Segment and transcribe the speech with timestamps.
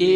[0.00, 0.14] If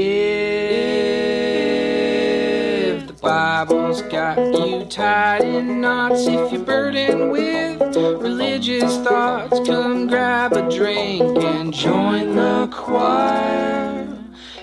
[3.08, 10.53] the Bible's got you tied in knots, if you're burdened with religious thoughts, come grab
[10.53, 14.06] a drink and join the choir.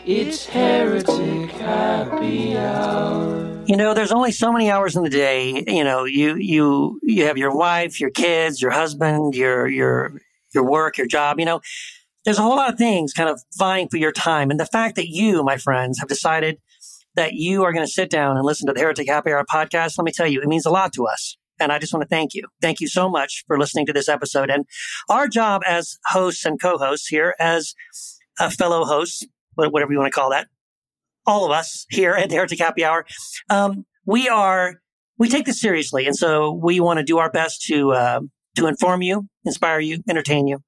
[0.05, 3.62] It's Heretic Happy Hour.
[3.66, 5.66] You know, there's only so many hours in the day.
[5.68, 10.14] You know, you you you have your wife, your kids, your husband, your your
[10.54, 11.40] your work, your job.
[11.40, 11.60] You know,
[12.26, 14.52] there's a whole lot of things kind of vying for your time.
[14.52, 16.58] And the fact that you, my friends, have decided
[17.16, 19.98] that you are going to sit down and listen to the Heretic Happy Hour podcast,
[19.98, 21.38] let me tell you, it means a lot to us.
[21.60, 22.44] And I just want to thank you.
[22.62, 24.50] Thank you so much for listening to this episode.
[24.50, 24.66] And
[25.10, 27.74] our job as hosts and co-hosts here, as
[28.40, 30.48] uh, fellow hosts, whatever you want to call that,
[31.26, 33.05] all of us here at the Heretic Happy Hour,
[33.49, 34.76] um, we are
[35.18, 38.22] we take this seriously, and so we want to do our best to uh,
[38.55, 40.60] to inform you, inspire you, entertain you,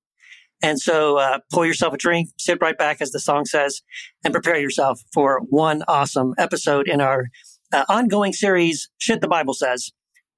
[0.62, 3.82] and so uh, pour yourself a drink, sit right back, as the song says,
[4.24, 7.30] and prepare yourself for one awesome episode in our
[7.74, 9.92] uh, ongoing series, Shit the Bible Says.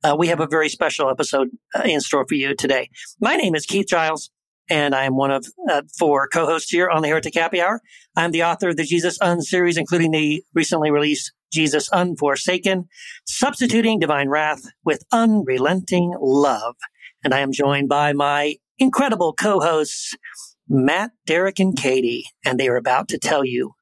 [0.03, 2.89] Uh, we have a very special episode uh, in store for you today.
[3.21, 4.29] My name is Keith Giles,
[4.69, 7.81] and I am one of uh, four co-hosts here on the Heretic Happy Hour.
[8.15, 12.87] I'm the author of the Jesus Un series, including the recently released Jesus Unforsaken,
[13.25, 16.75] substituting divine wrath with unrelenting love.
[17.23, 20.15] And I am joined by my incredible co-hosts,
[20.67, 23.73] Matt, Derek, and Katie, and they are about to tell you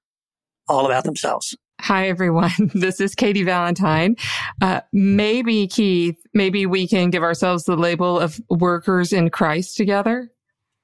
[0.68, 1.56] all about themselves.
[1.82, 2.52] Hi, everyone.
[2.76, 4.16] This is Katie Valentine.
[4.62, 10.32] Uh, maybe, Keith, maybe we can give ourselves the label of workers in Christ together.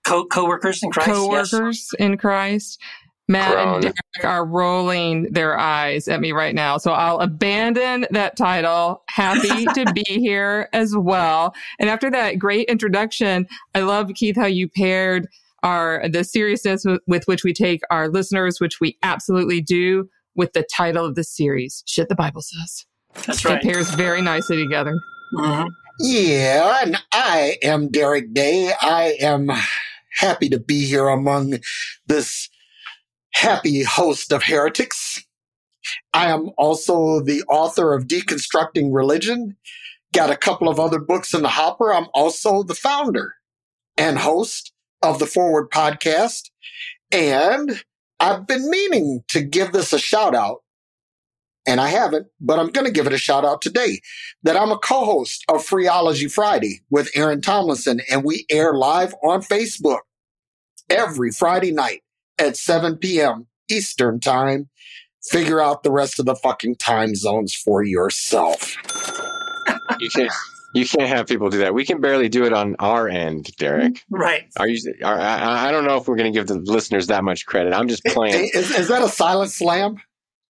[0.06, 1.10] Co- co-workers in Christ.
[1.10, 1.94] Co-workers yes.
[2.00, 2.82] in Christ.
[3.28, 3.74] Matt Grown.
[3.74, 6.78] and Derek are rolling their eyes at me right now.
[6.78, 9.04] So I'll abandon that title.
[9.10, 11.54] Happy to be here as well.
[11.80, 15.28] And after that great introduction, I love Keith how you paired
[15.64, 20.54] our the seriousness with, with which we take our listeners, which we absolutely do, with
[20.54, 22.86] the title of the series, Shit the Bible Says.
[23.26, 23.58] That's right.
[23.58, 24.98] It pairs very nicely together.
[25.34, 25.68] Mm-hmm.
[26.00, 28.72] Yeah, and I am Derek Day.
[28.80, 29.50] I am
[30.20, 31.56] happy to be here among
[32.06, 32.50] this
[33.38, 35.24] happy host of heretics.
[36.12, 39.56] I am also the author of Deconstructing Religion.
[40.12, 41.94] Got a couple of other books in the hopper.
[41.94, 43.36] I'm also the founder
[43.96, 46.50] and host of the Forward podcast.
[47.12, 47.84] And
[48.20, 50.64] I've been meaning to give this a shout out
[51.68, 54.00] and I haven't, but I'm going to give it a shout out today
[54.42, 59.42] that I'm a co-host of Freeology Friday with Aaron Tomlinson and we air live on
[59.42, 60.00] Facebook
[60.90, 62.02] every Friday night
[62.40, 63.48] at 7 p.m.
[63.70, 64.70] Eastern time.
[65.30, 68.76] Figure out the rest of the fucking time zones for yourself.
[70.00, 70.32] you can't.
[70.74, 71.74] You can't have people do that.
[71.74, 73.94] We can barely do it on our end, Derek.
[73.94, 74.16] Mm-hmm.
[74.16, 74.44] Right.
[74.58, 74.80] Are you?
[75.04, 77.74] Are, I, I don't know if we're going to give the listeners that much credit.
[77.74, 78.52] I'm just playing.
[78.54, 79.98] Is, is that a silent slam?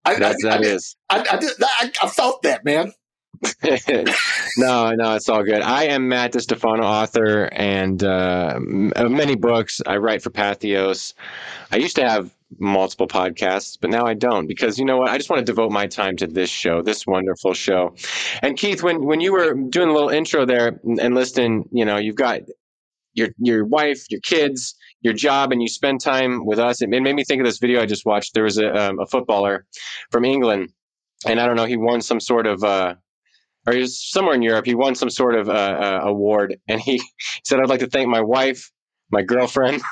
[0.03, 0.96] I, That's, I, that I, is.
[1.09, 2.91] I, I, I felt that, man.
[4.57, 5.62] no, no, it's all good.
[5.62, 9.81] I am Matt DiStefano, author and uh, many books.
[9.85, 11.13] I write for Patheos.
[11.72, 15.09] I used to have multiple podcasts, but now I don't because you know what?
[15.09, 17.96] I just want to devote my time to this show, this wonderful show.
[18.41, 21.97] And Keith, when when you were doing a little intro there and listening, you know,
[21.97, 22.41] you've got
[23.13, 26.81] your your wife, your kids, your job, and you spend time with us.
[26.81, 28.34] It made me think of this video I just watched.
[28.34, 29.66] There was a, um, a footballer
[30.12, 30.69] from England,
[31.25, 32.63] and I don't know, he won some sort of.
[32.63, 32.96] Uh,
[33.66, 34.66] or he was somewhere in Europe.
[34.66, 37.02] He won some sort of uh, uh, award, and he
[37.44, 38.72] said, "I'd like to thank my wife,
[39.12, 39.81] my girlfriend."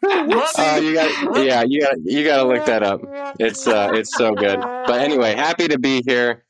[0.00, 3.00] Uh, you got, yeah, you got, you got to look that up.
[3.40, 4.58] It's, uh, it's so good.
[4.60, 6.44] But anyway, happy to be here.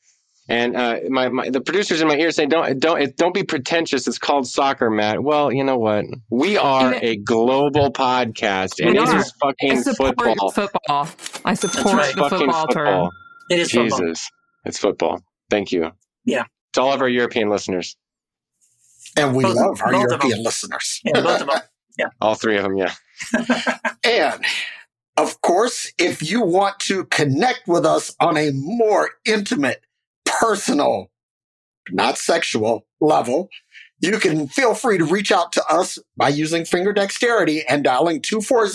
[0.48, 4.08] And uh, my, my the producers in my ear saying, "Don't don't don't be pretentious.
[4.08, 6.06] It's called soccer, Matt." Well, you know what?
[6.30, 10.50] We are a global podcast, and this is fucking football.
[10.50, 11.08] Football.
[11.44, 12.14] I support right.
[12.14, 13.10] the football, football term.
[13.50, 14.14] It is Jesus, football.
[14.64, 15.22] It's football.
[15.50, 15.92] Thank you.
[16.24, 16.44] Yeah.
[16.74, 17.96] To all of our European listeners.
[19.16, 21.00] And we both, love our European listeners.
[21.04, 21.60] Yeah, both of them.
[21.98, 22.08] Yeah.
[22.20, 22.94] All three of them, yeah.
[24.04, 24.44] and
[25.16, 29.80] of course, if you want to connect with us on a more intimate,
[30.24, 31.10] personal,
[31.90, 33.48] not sexual level,
[34.00, 38.22] you can feel free to reach out to us by using finger dexterity and dialing
[38.22, 38.70] 240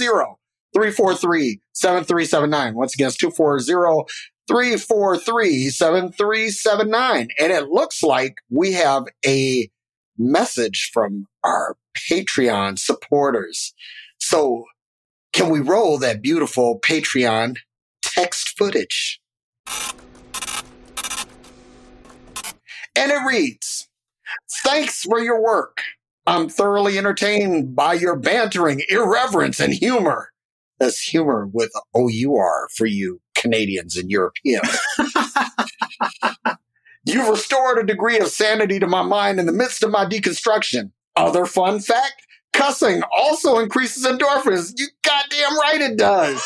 [0.74, 2.76] 343 7379.
[2.76, 4.06] Once again, it's 240
[4.48, 7.28] 343 7379.
[7.40, 9.70] And it looks like we have a
[10.18, 11.78] message from our
[12.12, 13.74] Patreon supporters.
[14.20, 14.66] So
[15.34, 17.58] can we roll that beautiful Patreon
[18.02, 19.20] text footage?
[22.96, 23.90] And it reads,
[24.64, 25.82] Thanks for your work.
[26.26, 30.30] I'm thoroughly entertained by your bantering, irreverence, and humor.
[30.80, 34.80] as humor with OUR for you Canadians and Europeans.
[37.06, 40.92] You've restored a degree of sanity to my mind in the midst of my deconstruction.
[41.16, 42.24] Other fun fact
[42.54, 44.74] cussing also increases endorphins.
[44.78, 46.42] You goddamn right it does.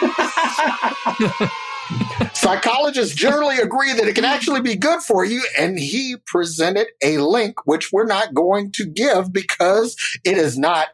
[2.32, 7.18] Psychologists generally agree that it can actually be good for you, and he presented a
[7.18, 10.88] link which we're not going to give because it is not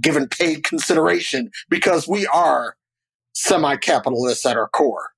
[0.00, 2.76] given paid consideration because we are
[3.34, 5.10] semi capitalists at our core.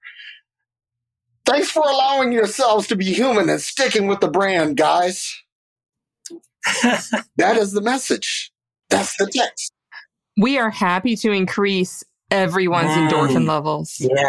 [1.44, 5.32] Thanks for allowing yourselves to be human and sticking with the brand, guys.
[7.36, 8.52] that is the message.
[8.90, 9.72] That's the text.
[10.36, 13.08] We are happy to increase everyone's mm.
[13.08, 13.96] endorphin levels.
[13.98, 14.28] Yeah.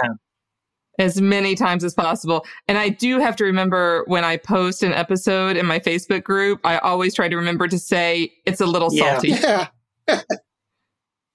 [0.99, 2.45] As many times as possible.
[2.67, 6.59] And I do have to remember when I post an episode in my Facebook group,
[6.63, 9.29] I always try to remember to say it's a little salty.
[9.29, 9.67] Yeah.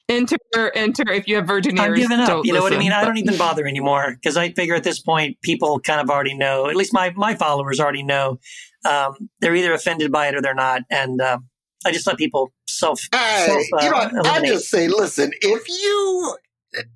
[0.08, 1.10] enter, enter.
[1.10, 2.44] If you have virgin ears, I'm giving up.
[2.44, 2.62] You know listen.
[2.62, 2.92] what I mean?
[2.92, 6.34] I don't even bother anymore because I figure at this point, people kind of already
[6.34, 6.68] know.
[6.68, 8.38] At least my my followers already know.
[8.84, 11.38] Um, they're either offended by it or they're not, and uh,
[11.84, 13.00] I just let people self.
[13.12, 16.36] Hey, self uh, you know, I just say, listen, if you,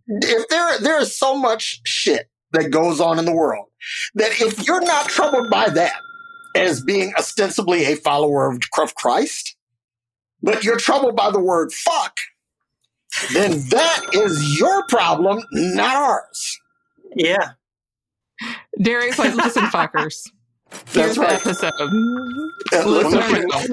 [0.08, 3.66] if there there is so much shit that goes on in the world
[4.14, 6.00] that if you're not troubled by that
[6.54, 8.60] as being ostensibly a follower of
[8.96, 9.56] Christ,
[10.42, 12.16] but you're troubled by the word fuck
[13.32, 16.60] then that is your problem, not ours.
[17.14, 17.50] Yeah.
[18.80, 20.16] Derek's like, listen, fuckers.
[20.92, 21.34] That's right.
[21.34, 21.72] Episode.
[22.72, 23.10] no,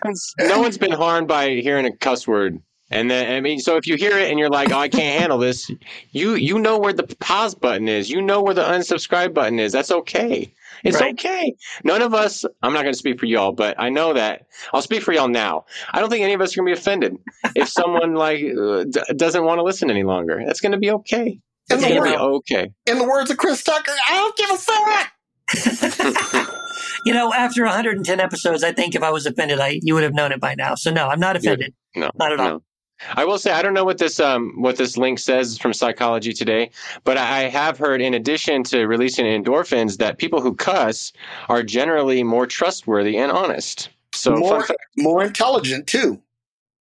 [0.04, 2.62] one's, no one's been harmed by hearing a cuss word.
[2.92, 5.20] And then I mean, so if you hear it and you're like, "Oh, I can't
[5.20, 5.72] handle this,"
[6.12, 8.12] you you know where the pause button is.
[8.12, 9.72] You know where the unsubscribe button is.
[9.72, 10.54] That's okay.
[10.84, 11.14] It's right.
[11.14, 11.54] okay.
[11.84, 14.82] None of us, I'm not going to speak for y'all, but I know that I'll
[14.82, 15.66] speak for y'all now.
[15.92, 17.18] I don't think any of us are going to be offended
[17.56, 20.44] if someone like uh, d- doesn't want to listen any longer.
[20.46, 21.40] That's going to be okay.
[21.70, 22.72] It's going to be okay.
[22.86, 25.12] In the words of Chris Tucker, I don't give a fuck.
[27.06, 30.14] you know, after 110 episodes, I think if I was offended, I you would have
[30.14, 30.76] known it by now.
[30.76, 31.74] So no, I'm not offended.
[31.96, 32.64] No, not at no.
[33.08, 33.14] All.
[33.16, 36.34] I will say I don't know what this um what this link says from Psychology
[36.34, 36.72] Today,
[37.04, 41.14] but I have heard in addition to releasing endorphins that people who cuss
[41.50, 43.90] are generally more trustworthy and honest.
[44.14, 44.66] So more,
[44.98, 46.22] more intelligent too.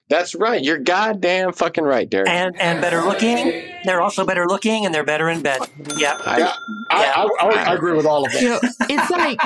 [0.10, 0.64] That's right.
[0.64, 2.30] You're goddamn fucking right, Derek.
[2.30, 3.64] And and better looking.
[3.84, 5.60] They're also better looking, and they're better in bed.
[5.98, 6.54] Yeah, I, yeah.
[6.90, 7.14] I, yeah.
[7.16, 8.42] I, I, I agree with all of that.
[8.42, 8.60] You know,
[8.90, 9.40] it's like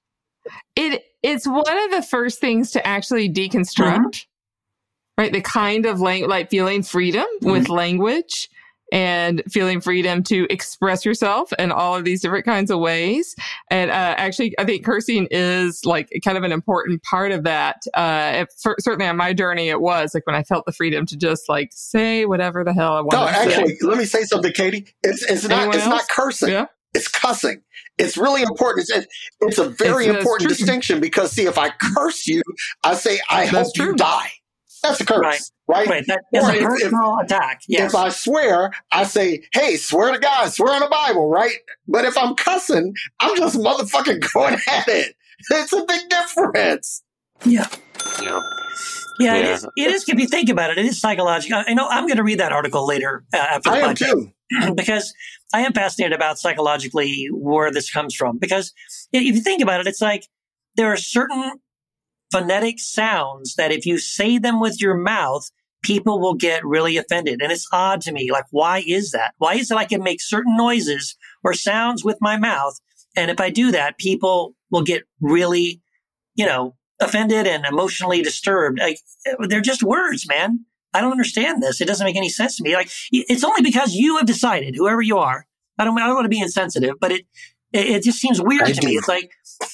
[0.76, 1.02] it.
[1.22, 3.96] It's one of the first things to actually deconstruct.
[3.96, 4.30] Mm-hmm
[5.18, 5.32] right?
[5.32, 7.50] The kind of lang- like feeling freedom mm-hmm.
[7.50, 8.48] with language
[8.92, 13.34] and feeling freedom to express yourself in all of these different kinds of ways.
[13.70, 17.82] And uh, actually, I think cursing is like kind of an important part of that.
[17.94, 18.48] Uh, if,
[18.78, 21.70] certainly on my journey, it was like when I felt the freedom to just like
[21.72, 23.12] say whatever the hell I want.
[23.12, 23.86] No, actually, say.
[23.86, 24.86] let me say something, Katie.
[25.02, 26.50] It's it's not it's not cursing.
[26.50, 26.66] Yeah.
[26.94, 27.60] It's cussing.
[27.98, 28.88] It's really important.
[28.88, 29.06] It's,
[29.40, 32.42] it's a very it's, important distinction because see, if I curse you,
[32.84, 33.86] I say I That's hope true.
[33.88, 34.30] you die.
[34.88, 35.86] That's a curse, right?
[35.86, 35.88] Right.
[35.88, 36.06] right.
[36.06, 37.62] That is a personal if, attack.
[37.68, 37.92] Yes.
[37.92, 41.56] If I swear, I say, "Hey, swear to God, swear on the Bible," right?
[41.88, 45.14] But if I'm cussing, I'm just motherfucking going at it.
[45.50, 47.02] It's a big difference.
[47.44, 47.66] Yeah.
[48.22, 48.40] Yeah.
[49.18, 50.08] Yeah, It, is, it is.
[50.08, 51.62] If you think about it, it is psychological.
[51.66, 54.30] I know I'm going to read that article later uh, after the I am too.
[54.74, 55.14] because
[55.54, 58.38] I am fascinated about psychologically where this comes from.
[58.38, 58.72] Because
[59.12, 60.26] if you think about it, it's like
[60.76, 61.52] there are certain
[62.30, 65.50] phonetic sounds that if you say them with your mouth,
[65.82, 67.40] people will get really offended.
[67.40, 68.30] And it's odd to me.
[68.32, 69.34] Like, why is that?
[69.38, 72.78] Why is it I can make certain noises or sounds with my mouth?
[73.16, 75.80] And if I do that, people will get really,
[76.34, 78.78] you know, offended and emotionally disturbed.
[78.78, 78.98] Like,
[79.48, 80.64] they're just words, man.
[80.92, 81.80] I don't understand this.
[81.80, 82.74] It doesn't make any sense to me.
[82.74, 85.46] Like, it's only because you have decided, whoever you are.
[85.78, 87.26] I don't, I don't want to be insensitive, but it,
[87.72, 88.86] it, it just seems weird I to do.
[88.86, 88.94] me.
[88.94, 89.30] It's like,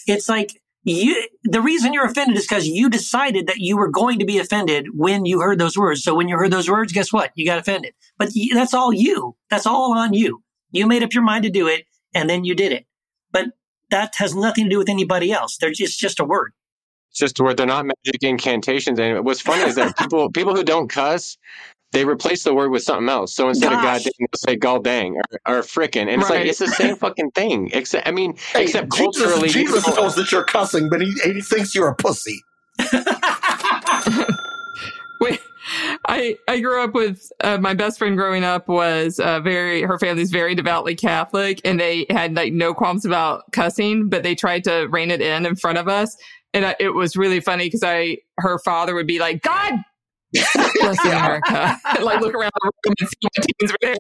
[0.06, 4.18] it's like you, the reason you're offended is because you decided that you were going
[4.18, 6.02] to be offended when you heard those words.
[6.02, 7.30] So when you heard those words, guess what?
[7.34, 7.94] You got offended.
[8.18, 9.36] But that's all you.
[9.48, 10.42] That's all on you.
[10.72, 11.84] You made up your mind to do it
[12.14, 12.86] and then you did it.
[13.30, 13.46] But
[13.90, 15.56] that has nothing to do with anybody else.
[15.56, 16.52] They're just, just a word.
[17.10, 17.58] It's just a word.
[17.58, 18.98] They're not magic incantations.
[18.98, 21.36] And what's funny is that people, people who don't cuss,
[21.92, 23.34] they replace the word with something else.
[23.34, 23.78] So instead Gosh.
[23.78, 26.08] of goddamn, they'll say god dang or, or frickin'.
[26.12, 26.40] And it's right.
[26.40, 27.70] like, it's the same fucking thing.
[27.72, 29.48] Except, I mean, hey, except Jesus, culturally.
[29.48, 32.42] Jesus knows that you're cussing, but he, he thinks you're a pussy.
[35.20, 35.40] Wait.
[36.08, 39.98] I I grew up with uh, my best friend growing up was uh, very her
[39.98, 44.64] family's very devoutly Catholic and they had like no qualms about cussing but they tried
[44.64, 46.16] to rein it in in front of us
[46.52, 49.74] and I, it was really funny because I her father would be like God
[50.32, 51.78] Bless America.
[52.02, 53.98] like look around the room and see my teens are there.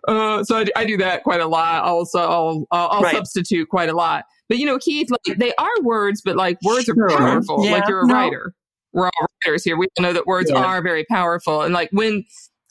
[0.08, 1.84] uh, so I, I, do that quite a lot.
[1.84, 3.14] Also, I'll, I'll, I'll right.
[3.14, 4.24] substitute quite a lot.
[4.48, 7.64] But you know, Keith, like they are words, but like words are powerful.
[7.64, 8.14] Yeah, like you're a no.
[8.14, 8.54] writer.
[8.92, 9.76] We're all writers here.
[9.76, 10.62] We know that words yeah.
[10.62, 11.62] are very powerful.
[11.62, 12.24] And like when,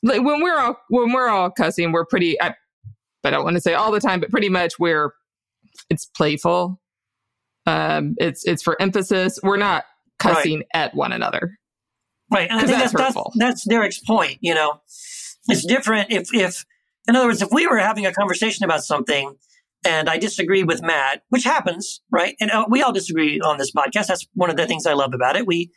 [0.04, 2.40] like when we're all when we're all cussing, we're pretty.
[2.42, 2.54] I,
[3.24, 5.14] I don't want to say all the time, but pretty much we're.
[5.90, 6.80] It's playful.
[7.66, 9.40] Um, it's it's for emphasis.
[9.42, 9.86] We're not
[10.20, 10.68] cussing right.
[10.74, 11.58] at one another.
[12.32, 14.38] Right, and I think that's that's, that's, that's Derek's point.
[14.42, 14.82] You know,
[15.48, 16.66] it's different if if
[17.08, 19.36] in other words, if we were having a conversation about something
[19.86, 22.36] and I disagree with Matt, which happens, right?
[22.40, 24.08] And uh, we all disagree on this podcast.
[24.08, 25.46] That's one of the things I love about it.
[25.46, 25.72] We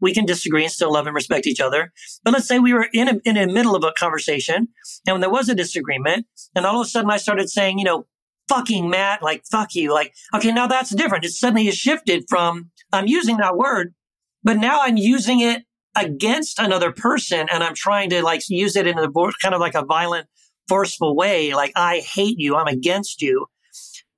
[0.00, 1.92] we can disagree and still love and respect each other.
[2.24, 4.68] But let's say we were in a, in the middle of a conversation
[5.06, 7.84] and when there was a disagreement, and all of a sudden I started saying, you
[7.84, 8.06] know,
[8.48, 11.24] fucking Matt, like fuck you, like okay, now that's different.
[11.24, 13.94] It suddenly has shifted from I'm using that word,
[14.42, 15.64] but now I'm using it
[15.96, 19.10] against another person, and I'm trying to like use it in a
[19.42, 20.26] kind of like a violent
[20.68, 23.46] forceful way, like I hate you, I'm against you,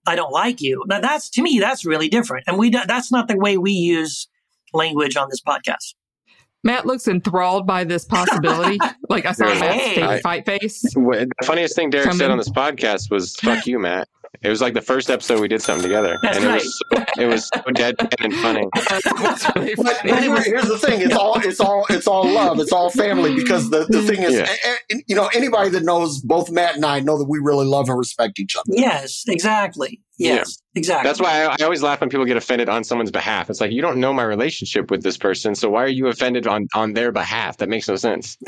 [0.06, 0.85] I don't like you.
[0.87, 4.28] Now that's to me that's really different, and we that's not the way we use
[4.73, 5.95] language on this podcast.
[6.65, 8.79] Matt looks enthralled by this possibility.
[9.09, 10.21] like I saw Matt's hey.
[10.21, 10.83] fight face.
[10.83, 14.09] The funniest thing Derek said on this podcast was "fuck you, Matt."
[14.43, 16.61] It was like the first episode we did something together, That's and right.
[16.61, 18.66] it was so, it was so dead and funny.
[19.57, 22.90] really but, anyway, here's the thing: it's all it's all it's all love, it's all
[22.90, 23.35] family.
[23.35, 24.99] Because the, the thing is, yeah.
[25.07, 27.99] you know, anybody that knows both Matt and I know that we really love and
[27.99, 28.64] respect each other.
[28.69, 30.00] Yes, exactly.
[30.19, 30.81] Yes, yeah.
[30.81, 31.09] exactly.
[31.09, 33.50] That's why I, I, always laugh when people get offended on someone's behalf.
[33.50, 36.47] It's like you don't know my relationship with this person, so why are you offended
[36.47, 37.59] on on their behalf?
[37.59, 38.38] That makes no sense.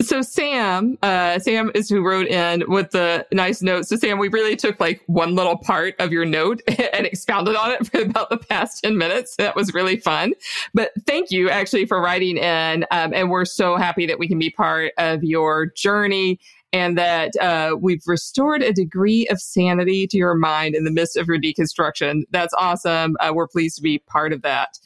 [0.00, 3.86] So Sam, uh, Sam is who wrote in with the nice note.
[3.86, 6.60] So Sam, we really took like one little part of your note
[6.92, 9.36] and expounded on it for about the past 10 minutes.
[9.36, 10.32] That was really fun.
[10.74, 12.84] But thank you actually for writing in.
[12.90, 16.40] Um, and we're so happy that we can be part of your journey
[16.72, 21.16] and that uh, we've restored a degree of sanity to your mind in the midst
[21.16, 22.22] of your deconstruction.
[22.30, 23.16] That's awesome.
[23.20, 24.78] Uh, we're pleased to be part of that.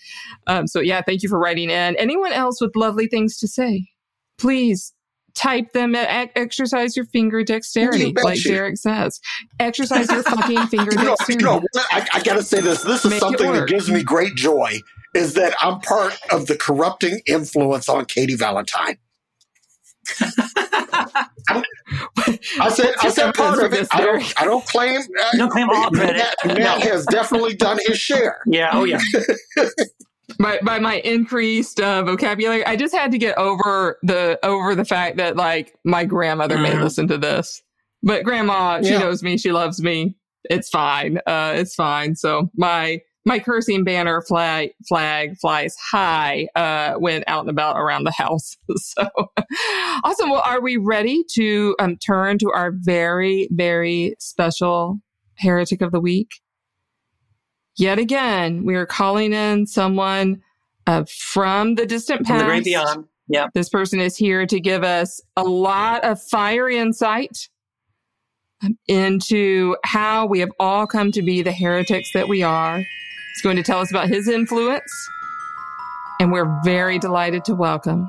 [0.49, 1.97] Um, so yeah, thank you for writing in.
[1.97, 3.89] Anyone else with lovely things to say?
[4.37, 4.93] Please
[5.37, 9.21] type them exercise your finger dexterity you like derek says
[9.61, 11.63] exercise your fucking finger you know, dexterity you know,
[11.93, 14.81] I, I, gotta say this this is Make something that gives me great joy
[15.15, 18.97] is that i'm part of the corrupting influence on katie valentine
[21.49, 23.89] I said, I said part of it.
[23.91, 25.01] I don't, I don't claim.
[25.01, 26.17] Uh, don't claim all credit.
[26.45, 28.39] Matt, Matt has definitely done his share.
[28.47, 28.71] Yeah.
[28.73, 29.01] Oh yeah.
[30.39, 34.85] by by my increased uh, vocabulary, I just had to get over the over the
[34.85, 36.83] fact that like my grandmother may mm-hmm.
[36.83, 37.63] listen to this,
[38.03, 38.99] but grandma, she yeah.
[38.99, 40.17] knows me, she loves me.
[40.51, 41.19] It's fine.
[41.27, 42.15] Uh, it's fine.
[42.17, 48.05] So my my cursing banner flag flag flies high uh, when out and about around
[48.05, 48.57] the house.
[48.79, 49.09] So
[50.05, 50.31] awesome.
[50.31, 54.99] Well, are we ready to um, turn to our very very special
[55.35, 56.31] heretic of the week?
[57.77, 60.43] Yet again, we are calling in someone
[60.87, 62.39] uh, from the distant past.
[62.39, 63.07] From the great beyond.
[63.29, 63.49] Yeah.
[63.55, 67.49] This person is here to give us a lot of fiery insight
[68.89, 72.79] into how we have all come to be the heretics that we are.
[72.79, 75.09] He's going to tell us about his influence.
[76.21, 78.09] And we're very delighted to welcome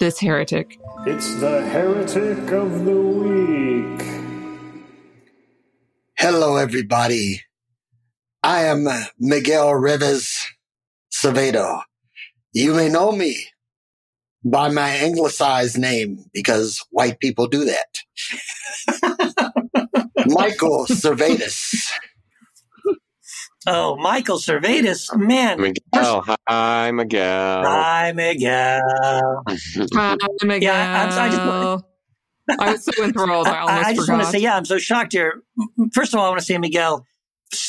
[0.00, 0.78] this heretic.
[1.06, 4.02] It's the heretic of the week.
[6.18, 7.45] Hello, everybody.
[8.46, 8.86] I am
[9.18, 10.46] Miguel Rivas
[11.12, 11.82] Acevedo.
[12.52, 13.34] You may know me
[14.44, 19.52] by my anglicized name because white people do that.
[20.26, 21.90] Michael Servetus.
[23.66, 25.60] Oh, Michael Servetus, man.
[25.60, 26.24] Miguel.
[26.48, 27.64] Hi, Miguel.
[27.64, 29.42] Hi, Miguel.
[29.92, 30.72] Hi, Miguel.
[30.72, 31.84] Yeah, I, I just,
[32.60, 33.48] I was so enthralled.
[33.48, 34.18] I almost I, I just forgot.
[34.18, 35.42] want to say, yeah, I'm so shocked here.
[35.92, 37.04] First of all, I want to say, Miguel,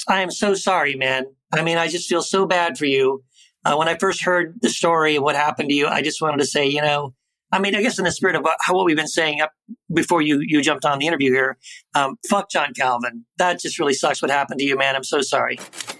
[0.08, 1.26] I am so sorry, man.
[1.54, 3.24] I mean, I just feel so bad for you.
[3.66, 6.38] Uh, when I first heard the story of what happened to you, I just wanted
[6.38, 7.14] to say, you know,
[7.52, 9.52] I mean, I guess in the spirit of what, how what we've been saying up
[9.94, 11.58] before you you jumped on the interview here,
[11.96, 13.26] um, fuck John Calvin.
[13.38, 14.22] That just really sucks.
[14.22, 14.96] What happened to you, man?
[14.96, 15.58] I'm so sorry.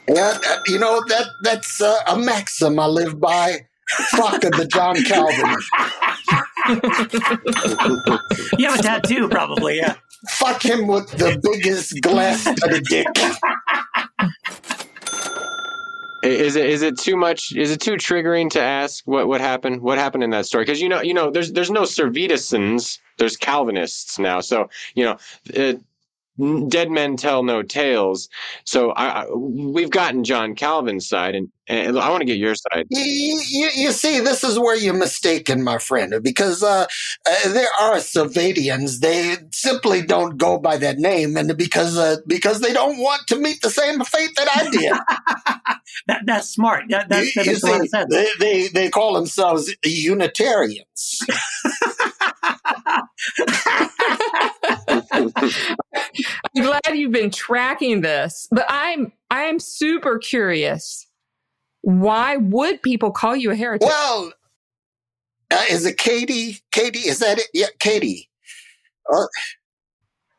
[0.10, 3.66] Yeah, you know that that's uh, a maxim I live by.
[4.10, 5.56] Fuck the John Calvin.
[8.58, 9.78] you have a tattoo, probably.
[9.78, 9.96] Yeah.
[10.30, 13.08] Fuck him with the biggest glass studded dick.
[16.24, 17.56] Is it is it too much?
[17.56, 19.82] Is it too triggering to ask what what happened?
[19.82, 20.66] What happened in that story?
[20.66, 24.42] Because you know you know there's there's no Servetusans, there's Calvinists now.
[24.42, 25.18] So you know,
[25.56, 25.74] uh,
[26.68, 28.30] dead men tell no tales.
[28.64, 32.56] So I, I, we've gotten John Calvin's side, and, and I want to get your
[32.56, 32.86] side.
[32.90, 36.86] You, you, you, see, this is where you're mistaken, my friend, because uh,
[37.30, 39.00] uh, there are Savadians.
[39.00, 43.38] They simply don't go by that name, and because uh, because they don't want to
[43.38, 44.94] meet the same fate that I did.
[46.08, 46.86] that, that's smart.
[46.90, 48.14] That, that, that makes see, a lot of sense.
[48.14, 51.22] They, they, they call themselves Unitarians.
[55.18, 61.08] I'm glad you've been tracking this, but I'm I'm super curious.
[61.82, 63.88] Why would people call you a heretic?
[63.88, 64.34] Well,
[65.52, 66.60] uh, is it Katie?
[66.72, 67.48] Katie, is that it?
[67.54, 68.30] Yeah, Katie.
[69.12, 69.28] Uh,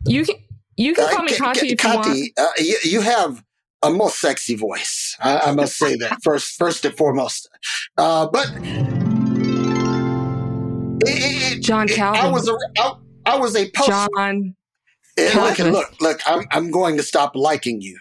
[0.07, 0.37] you can
[0.77, 2.31] you can uh, call me Kati if Kati, you.
[2.37, 3.43] Uh, you, you, have
[3.83, 5.17] a most sexy voice.
[5.21, 7.49] I, I must say that first, first and foremost.
[7.97, 8.53] Uh, but
[11.07, 12.21] it, it, John Calvin.
[12.21, 12.93] I was a, I,
[13.25, 13.89] I was a post.
[13.89, 14.55] John.
[15.19, 16.21] Look, and look, look!
[16.27, 17.99] I'm I'm going to stop liking you,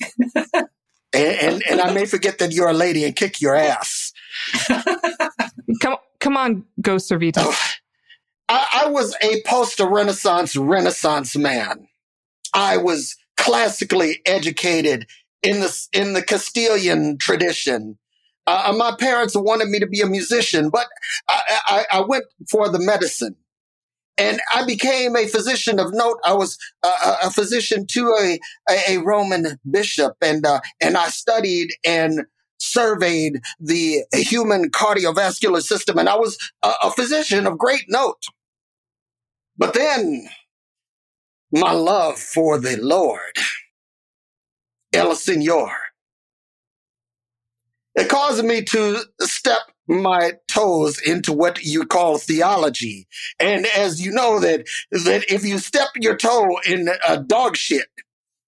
[0.54, 0.66] and,
[1.14, 4.12] and, and I may forget that you're a lady and kick your ass.
[5.80, 7.38] come come on, Ghost Servita.
[7.38, 7.58] Oh,
[8.48, 11.88] I, I was a post Renaissance Renaissance man.
[12.54, 15.06] I was classically educated
[15.42, 17.98] in the in the Castilian tradition.
[18.46, 20.86] Uh, my parents wanted me to be a musician, but
[21.28, 23.34] I, I, I went for the medicine
[24.18, 26.18] and I became a physician of note.
[26.24, 26.88] I was a,
[27.24, 28.38] a physician to a,
[28.88, 32.20] a, Roman bishop, and uh, and I studied and
[32.58, 38.22] surveyed the human cardiovascular system, and I was a, a physician of great note.
[39.58, 40.28] But then,
[41.52, 43.36] my love for the Lord,
[44.92, 45.70] El Senor,
[47.94, 53.06] it caused me to step my toes into what you call theology.
[53.38, 57.86] And as you know that, that if you step your toe in a dog shit,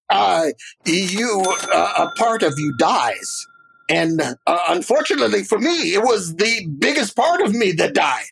[0.09, 0.47] uh,
[0.85, 1.43] you,
[1.73, 3.45] uh, a part of you dies.
[3.89, 8.25] And uh, unfortunately for me, it was the biggest part of me that died.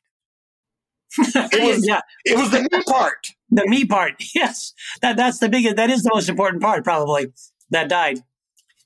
[1.35, 2.01] It was, yeah.
[2.25, 3.27] it was the me part.
[3.49, 4.21] The me part.
[4.35, 4.73] Yes.
[5.01, 7.27] That, that's the biggest, that is the most important part, probably,
[7.71, 8.19] that died.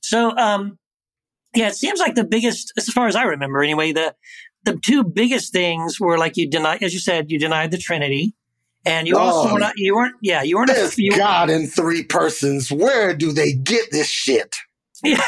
[0.02, 0.78] So, um,
[1.56, 4.16] yeah, it seems like the biggest, as far as I remember anyway, the
[4.64, 8.34] the two biggest things were like you denied, as you said, you denied the Trinity,
[8.86, 10.70] and you oh, also were not, you weren't, yeah, you weren't.
[10.70, 12.72] There's a, you, God in three persons.
[12.72, 14.56] Where do they get this shit?
[15.04, 15.20] Yeah.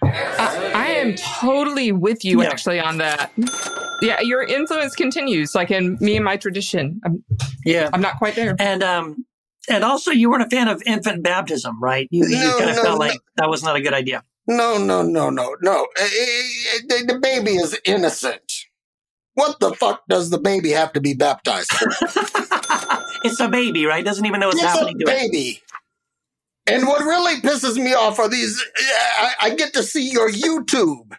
[0.00, 2.48] I, I am totally with you yeah.
[2.48, 3.32] actually on that.
[4.00, 7.00] Yeah, your influence continues, like in me and my tradition.
[7.04, 7.24] I'm,
[7.64, 8.54] yeah, I'm not quite there.
[8.60, 9.26] And um,
[9.68, 12.06] and also you weren't a fan of infant baptism, right?
[12.12, 13.06] You, no, you kind of no, felt no.
[13.06, 14.22] like that was not a good idea.
[14.48, 15.86] No, no, no, no, no.
[15.98, 18.64] Eh, eh, eh, the baby is innocent.
[19.34, 21.86] What the fuck does the baby have to be baptized for?
[23.24, 24.04] it's a baby, right?
[24.04, 25.62] Doesn't even know what's it's happening It's a baby.
[26.66, 28.62] And what really pisses me off are these.
[29.18, 31.12] I, I get to see your YouTube.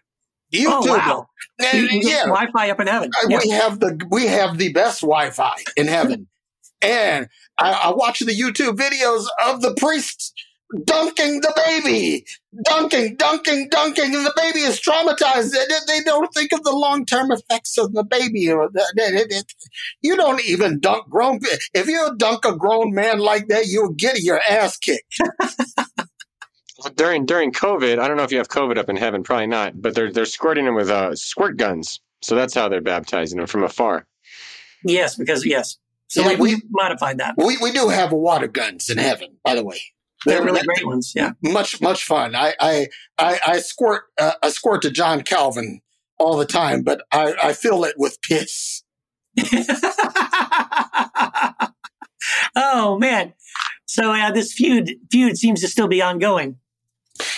[0.52, 0.66] YouTube.
[0.68, 1.28] Oh, wow.
[1.60, 3.12] And, yeah, Wi-Fi up in heaven.
[3.28, 3.40] Yeah.
[3.44, 6.28] We have the we have the best Wi-Fi in heaven,
[6.82, 10.34] and I, I watch the YouTube videos of the priests
[10.86, 12.26] dunking the baby,
[12.64, 15.52] dunking, dunking, dunking, and the baby is traumatized.
[15.52, 18.42] They, they don't think of the long term effects of the baby.
[20.02, 21.40] You don't even dunk grown.
[21.74, 25.20] If you dunk a grown man like that, you'll get your ass kicked.
[26.96, 29.82] during during COVID, I don't know if you have COVID up in heaven, probably not,
[29.82, 32.00] but they're they're squirting them with uh, squirt guns.
[32.22, 34.06] So that's how they're baptizing them from afar.
[34.84, 35.78] Yes, because yes.
[36.08, 37.36] So yeah, like we, we modified that.
[37.38, 39.82] We we do have water guns in heaven, by the way.
[40.26, 41.14] They're really great ones.
[41.16, 42.36] Yeah, much much fun.
[42.36, 45.82] I I I, I squirt uh, I squirt to John Calvin
[46.18, 48.84] all the time, but I, I fill it with piss.
[52.56, 53.34] oh man!
[53.86, 56.58] So uh, this feud feud seems to still be ongoing.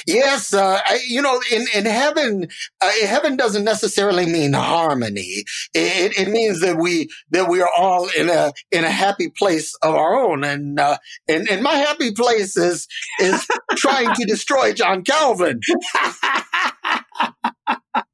[0.06, 2.48] Yes, uh, I, you know, in in heaven,
[2.82, 5.44] uh, heaven doesn't necessarily mean harmony.
[5.74, 9.76] It, it means that we that we are all in a in a happy place
[9.82, 12.88] of our own, and uh, and and my happy place is
[13.20, 15.60] is trying to destroy John Calvin.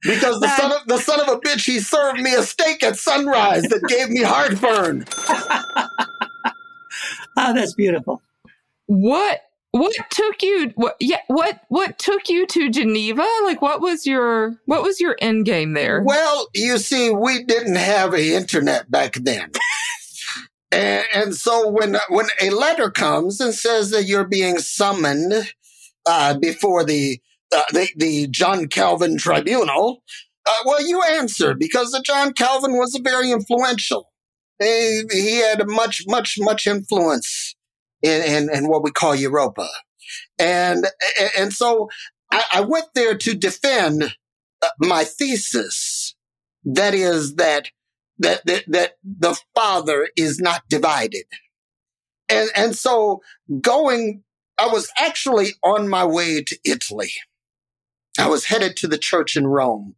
[0.01, 2.97] because the son of the son of a bitch, he served me a steak at
[2.97, 5.05] sunrise that gave me heartburn.
[7.37, 8.21] oh, that's beautiful.
[8.87, 9.41] What
[9.77, 13.25] what took you what yeah what what took you to geneva?
[13.43, 16.01] Like what was your what was your end game there?
[16.03, 19.51] Well you see we didn't have a internet back then.
[20.69, 25.33] And, and, so when when a letter comes and says that you're being summoned
[26.05, 27.21] uh, before the,
[27.55, 30.03] uh, the the john calvin tribunal
[30.45, 34.11] uh, well you answer because the john calvin was very influential.
[34.59, 37.55] He, he had much much much influence
[38.01, 39.67] in, in, in what we call Europa.
[40.39, 40.85] And,
[41.37, 41.89] and so
[42.31, 44.15] I, I went there to defend
[44.61, 46.15] uh, my thesis.
[46.63, 47.69] That is that,
[48.19, 51.25] that, that, that the father is not divided.
[52.29, 53.21] And, and so
[53.61, 54.23] going,
[54.57, 57.11] I was actually on my way to Italy.
[58.19, 59.95] I was headed to the church in Rome.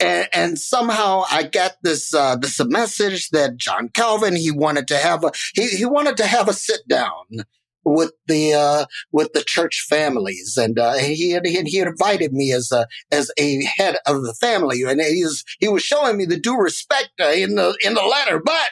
[0.00, 4.96] And, and somehow I got this, uh, this message that John Calvin, he wanted to
[4.96, 7.44] have a, he, he wanted to have a sit down
[7.84, 10.56] with the, uh, with the church families.
[10.56, 14.82] And, uh, he he invited me as a, as a head of the family.
[14.82, 18.02] And he was, he was showing me the due respect uh, in the, in the
[18.02, 18.40] letter.
[18.44, 18.70] But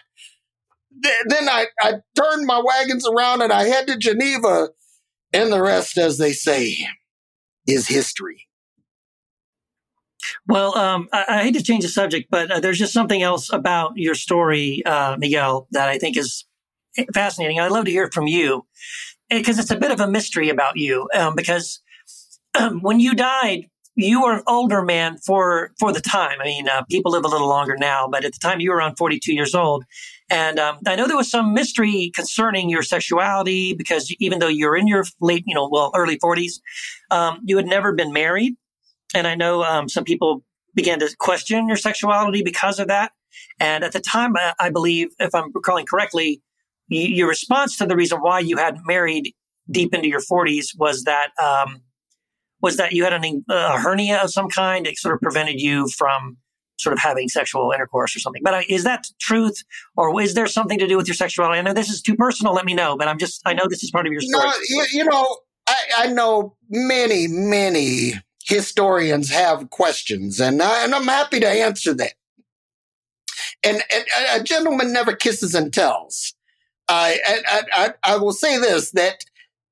[1.03, 4.69] th- then I, I turned my wagons around and I head to Geneva
[5.33, 6.77] and the rest, as they say,
[7.67, 8.47] is history.
[10.47, 13.53] Well, um, I, I, hate to change the subject, but uh, there's just something else
[13.53, 16.45] about your story, uh, Miguel, that I think is
[17.15, 17.61] fascinating.
[17.61, 18.67] I'd love to hear from you
[19.29, 21.09] because it's a bit of a mystery about you.
[21.15, 21.81] Um, because
[22.59, 26.39] um, when you died, you were an older man for for the time.
[26.41, 28.77] I mean, uh, people live a little longer now, but at the time you were
[28.77, 29.85] around 42 years old.
[30.29, 34.77] And um, I know there was some mystery concerning your sexuality because even though you're
[34.77, 36.61] in your late, you know, well, early 40s,
[37.11, 38.57] um, you had never been married.
[39.14, 40.42] And I know um, some people
[40.75, 43.12] began to question your sexuality because of that.
[43.59, 46.42] And at the time, I believe, if I'm recalling correctly,
[46.88, 49.35] your response to the reason why you hadn't married
[49.71, 51.83] deep into your 40s was that um,
[52.62, 54.87] was that you had an, a hernia of some kind.
[54.87, 56.37] It sort of prevented you from
[56.79, 58.42] sort of having sexual intercourse or something.
[58.45, 59.64] But uh, is that truth,
[59.97, 61.59] or is there something to do with your sexuality?
[61.59, 62.55] I know this is too personal.
[62.55, 62.97] Let me know.
[62.97, 64.45] But I'm just I know this is part of your story.
[64.45, 68.12] No, you, you know, I, I know many, many
[68.46, 72.14] historians have questions, and, I, and I'm happy to answer that.
[73.64, 74.04] And, and
[74.40, 76.35] a gentleman never kisses and tells.
[76.88, 79.24] I, I, I, I will say this that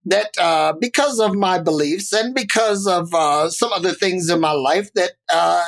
[0.07, 4.53] that uh, because of my beliefs and because of uh, some other things in my
[4.53, 5.65] life that uh,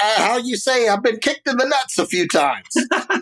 [0.00, 2.68] uh, how you say I've been kicked in the nuts a few times.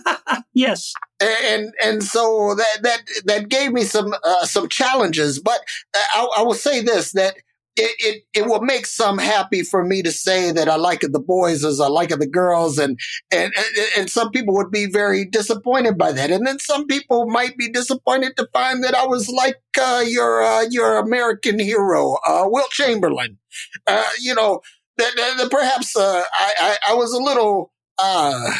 [0.54, 5.40] yes, and and so that that that gave me some uh, some challenges.
[5.40, 5.60] But
[5.94, 7.36] I, I will say this that
[7.76, 11.20] it, it, it will make some happy for me to say that I like the
[11.20, 12.78] boys as I like the girls.
[12.78, 12.98] And,
[13.32, 13.52] and,
[13.96, 16.30] and some people would be very disappointed by that.
[16.30, 20.42] And then some people might be disappointed to find that I was like, uh, your,
[20.42, 23.38] uh, your American hero, uh, Wilt Chamberlain.
[23.86, 24.60] Uh, you know,
[24.96, 28.50] that, that perhaps, uh, I, I, I, was a little, uh,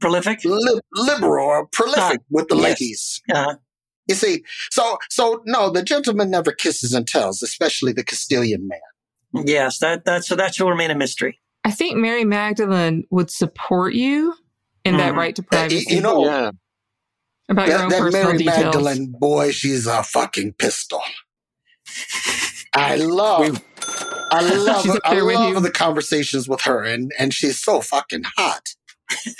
[0.00, 2.64] prolific, li- liberal or prolific with the yes.
[2.64, 3.22] ladies.
[3.32, 3.56] Uh-huh.
[4.06, 9.46] You see, so so no, the gentleman never kisses and tells, especially the Castilian man.
[9.46, 11.40] Yes, that that so that should remain a mystery.
[11.64, 14.34] I think Mary Magdalene would support you
[14.84, 14.98] in mm-hmm.
[14.98, 15.90] that right to privacy.
[15.90, 16.50] Uh, you know, yeah.
[17.48, 18.64] about that, your own that personal Mary details.
[18.64, 21.02] Magdalene boy, she's a fucking pistol.
[22.74, 23.60] I love,
[24.30, 28.68] I love, I love the conversations with her, and and she's so fucking hot.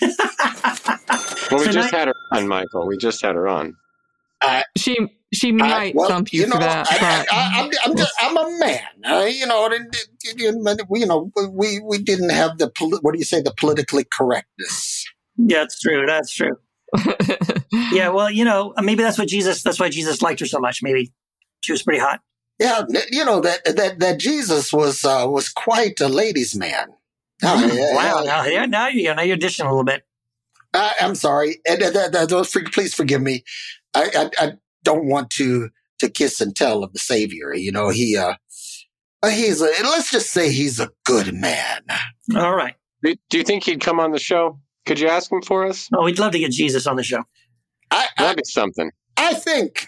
[0.00, 2.86] well, we so just had her on, Michael.
[2.86, 3.76] We just had her on.
[4.42, 4.96] I, she
[5.32, 6.86] she might well, thump you, you know, for that.
[6.90, 8.80] I, am I'm, just, I'm a man.
[9.04, 9.70] Uh, you know,
[10.94, 12.70] you know, we we didn't have the
[13.02, 15.04] what do you say the politically correctness.
[15.36, 16.06] Yeah, that's true.
[16.06, 16.56] That's true.
[17.92, 19.62] yeah, well, you know, maybe that's what Jesus.
[19.62, 20.82] That's why Jesus liked her so much.
[20.82, 21.12] Maybe
[21.62, 22.20] she was pretty hot.
[22.58, 26.88] Yeah, you know that that that Jesus was uh, was quite a ladies' man.
[27.42, 28.22] Oh, yeah, wow!
[28.22, 28.30] Yeah.
[28.30, 30.04] Now, yeah, now you now you're dishing a little bit.
[30.76, 31.60] I, am sorry.
[31.66, 31.82] And,
[32.72, 33.44] please forgive me.
[33.96, 34.52] I, I, I,
[34.84, 37.54] don't want to to kiss and tell of the Savior.
[37.54, 38.34] You know, he uh,
[39.24, 41.82] he's a, let's just say he's a good man.
[42.36, 42.74] All right.
[43.02, 44.60] Do you think he'd come on the show?
[44.84, 45.88] Could you ask him for us?
[45.94, 47.22] Oh, we'd love to get Jesus on the show.
[47.90, 48.90] I, That'd be something.
[49.16, 49.86] I think,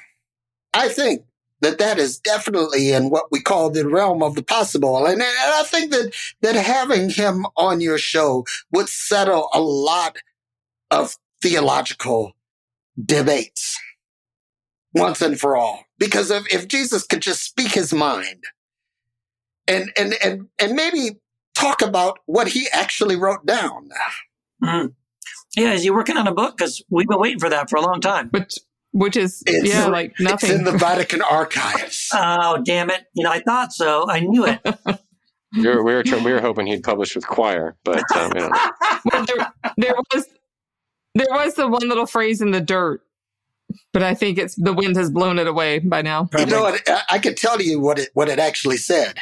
[0.72, 1.22] I think
[1.60, 5.04] that that is definitely in what we call the realm of the possible.
[5.06, 10.16] And, and I think that, that having him on your show would settle a lot
[10.90, 12.32] of theological
[13.04, 13.78] debates
[14.94, 15.84] once and for all.
[15.98, 18.44] Because if, if Jesus could just speak his mind
[19.66, 21.20] and, and, and, and maybe
[21.54, 23.88] talk about what he actually wrote down.
[24.62, 24.94] Mm.
[25.56, 26.56] Yeah, is he working on a book?
[26.56, 28.28] Because we've been waiting for that for a long time.
[28.30, 28.58] Which,
[28.92, 30.50] which is, it's, yeah, like nothing.
[30.50, 32.08] It's in the Vatican archives.
[32.14, 33.04] oh, damn it.
[33.14, 34.08] You know, I thought so.
[34.08, 34.60] I knew it.
[35.56, 38.50] we were, we, were, we were hoping he'd publish with Quoir, but um, you know.
[39.12, 40.26] well, there, there was
[41.14, 43.02] there was the one little phrase in the dirt
[43.92, 46.24] but I think it's the wind has blown it away by now.
[46.26, 46.46] Probably.
[46.46, 46.88] You know what?
[47.10, 49.18] I can tell you what it what it actually said.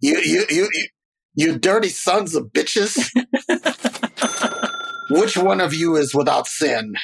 [0.00, 0.88] You you you you,
[1.34, 3.10] you dirty sons of bitches.
[5.10, 6.94] Which one of you is without sin?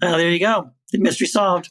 [0.00, 0.70] Well, there you go.
[0.92, 1.70] The mystery solved.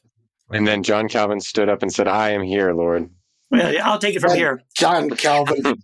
[0.49, 3.09] And then John Calvin stood up and said, I am here, Lord.
[3.49, 4.63] Well, I'll take it from Well, here.
[4.77, 5.81] John Calvin.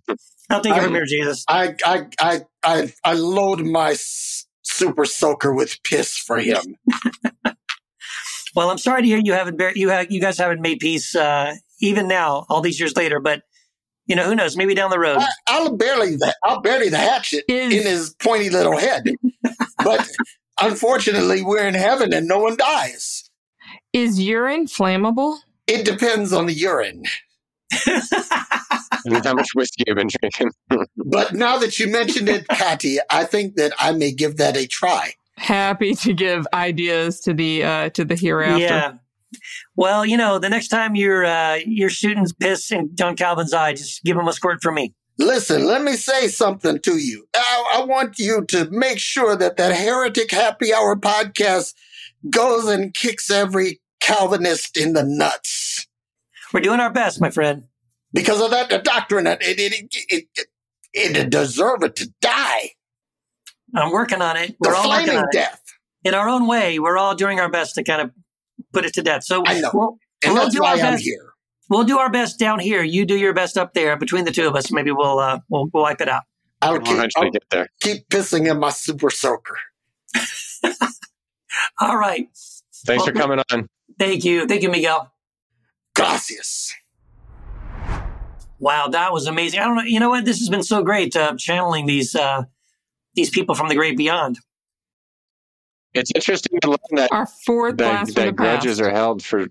[0.50, 1.44] I'll take it from here, Jesus.
[1.48, 4.37] I, I, I, I, I load my s-
[4.78, 6.76] super soaker with piss for him.
[8.54, 11.14] Well, I'm sorry to hear you haven't bar- you have you guys haven't made peace
[11.14, 13.20] uh, even now, all these years later.
[13.20, 13.42] But
[14.06, 14.56] you know, who knows?
[14.56, 15.18] Maybe down the road.
[15.18, 19.04] I, I'll bury the, I'll bury the hatchet in his pointy little head.
[19.84, 20.08] but
[20.60, 23.30] unfortunately, we're in heaven and no one dies.
[23.92, 25.38] Is urine flammable?
[25.66, 27.04] It depends on the urine.
[29.04, 30.50] And how much whiskey you've been drinking.
[30.96, 34.66] But now that you mentioned it, Patty, I think that I may give that a
[34.66, 35.14] try.
[35.36, 38.60] Happy to give ideas to the uh, to the hereafter.
[38.60, 38.92] Yeah.
[39.76, 43.72] Well, you know, the next time you're uh, you're shooting piss in John Calvin's eye,
[43.72, 44.94] just give him a squirt for me.
[45.18, 47.26] Listen, let me say something to you.
[47.34, 51.74] I, I want you to make sure that that Heretic Happy Hour podcast
[52.30, 55.67] goes and kicks every Calvinist in the nuts.
[56.52, 57.64] We're doing our best, my friend.
[58.12, 60.28] Because of that doctrine, it, it, it, it,
[60.94, 62.70] it, it deserve it to die.
[63.74, 64.56] I'm working on it.
[64.60, 65.32] The We're all working flaming on it.
[65.32, 65.62] death.
[66.04, 68.10] In our own way, we're all doing our best to kind of
[68.72, 69.24] put it to death.
[69.24, 69.70] So I know.
[69.74, 71.04] We'll, And we'll that's do why our I'm best.
[71.04, 71.32] here.
[71.68, 72.82] We'll do our best down here.
[72.82, 73.96] You do your best up there.
[73.98, 76.22] Between the two of us, maybe we'll uh, we'll, we'll wipe it out.
[76.62, 77.68] I'll We'll keep, I'll get there.
[77.82, 79.58] keep pissing in my super soaker.
[81.80, 82.26] All right.
[82.86, 83.68] Thanks for coming on.
[83.98, 84.46] Thank you.
[84.46, 85.12] Thank you, Miguel.
[85.98, 86.72] Gracias.
[88.60, 89.60] Wow, that was amazing.
[89.60, 89.82] I don't know.
[89.82, 90.24] You know what?
[90.24, 92.42] This has been so great uh, channeling these uh,
[93.14, 94.38] these people from the great beyond.
[95.94, 98.80] It's interesting to learn that, Our fourth that, blast that the grudges past.
[98.88, 99.46] are held for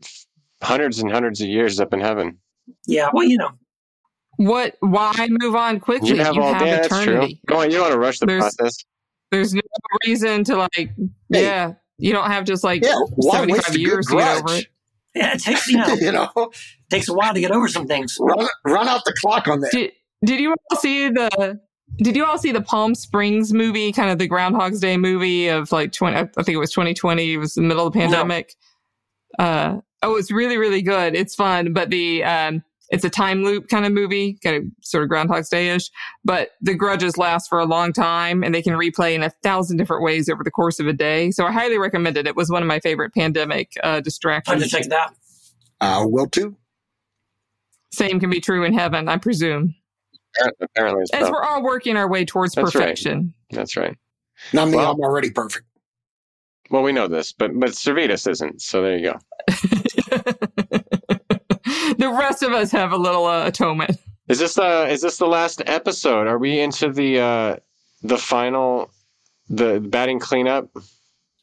[0.62, 2.38] hundreds and hundreds of years up in heaven.
[2.86, 3.10] Yeah.
[3.14, 3.50] Well, you know.
[4.38, 4.76] What?
[4.82, 6.10] Why move on quickly?
[6.10, 6.72] You have all have day.
[6.72, 7.00] That's true.
[7.02, 7.42] eternity.
[7.48, 8.78] Go on, you don't want to rush the There's- process.
[9.32, 9.62] There's no
[10.06, 10.72] reason to like.
[10.76, 10.92] Hey.
[11.30, 14.60] Yeah, you don't have just like Yeah, seventy-five years to get over grudge?
[14.62, 14.68] it.
[15.18, 16.52] Yeah, it takes you know you know,
[16.90, 18.18] takes a while to get over some things.
[18.20, 19.72] run, run out the clock on that.
[19.72, 19.92] Did
[20.26, 21.60] Did you all see the?
[22.00, 25.72] Did you all see the Palm Springs movie, kind of the Groundhog's Day movie of
[25.72, 26.18] like twenty?
[26.18, 27.34] I think it was twenty twenty.
[27.34, 28.06] It was the middle of the No.
[28.06, 28.56] pandemic.
[29.40, 31.16] Uh, oh, it's really really good.
[31.16, 35.04] It's fun, but the um, it's a time loop kind of movie, kind of sort
[35.04, 35.90] of Groundhog's Day ish.
[36.24, 39.78] But the grudges last for a long time, and they can replay in a thousand
[39.78, 41.32] different ways over the course of a day.
[41.32, 42.28] So I highly recommend it.
[42.28, 44.70] It was one of my favorite pandemic uh, Time to distractions.
[44.70, 45.14] check that.
[45.82, 46.56] I will too.
[47.92, 49.76] Same can be true in heaven, I presume.
[50.62, 52.82] Apparently, As we're all working our way towards That's right.
[52.84, 53.34] perfection.
[53.50, 53.96] that's right.
[54.54, 55.66] Not me, Well- I'm already perfect.
[56.70, 58.62] Well, we know this, but but Servetus isn't.
[58.62, 60.77] So there you go.
[62.04, 63.98] the rest of us have a little uh, atonement.
[64.28, 66.28] Is this the is this the last episode?
[66.28, 67.56] Are we into the uh
[68.04, 68.92] the final
[69.50, 70.70] the batting cleanup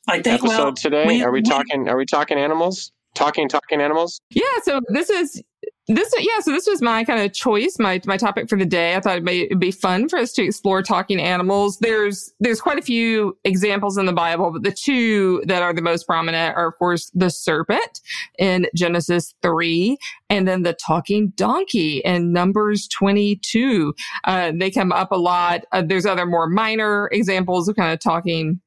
[0.06, 0.42] I think.
[0.42, 1.06] episode well, today?
[1.06, 2.92] we- are we, we- talking are we talking animals?
[3.14, 4.20] Talking talking animals?
[4.30, 5.40] Yeah, so this is
[5.86, 8.94] this yeah, so this was my kind of choice, my my topic for the day.
[8.94, 11.76] I thought it may be fun for us to explore talking animals.
[11.78, 15.82] There's there's quite a few examples in the Bible, but the two that are the
[15.82, 18.00] most prominent are of course the serpent
[18.38, 19.98] in Genesis 3
[20.30, 23.94] and then the talking donkey in Numbers 22.
[24.24, 25.64] Uh, they come up a lot.
[25.70, 28.58] Uh, there's other more minor examples of kind of talking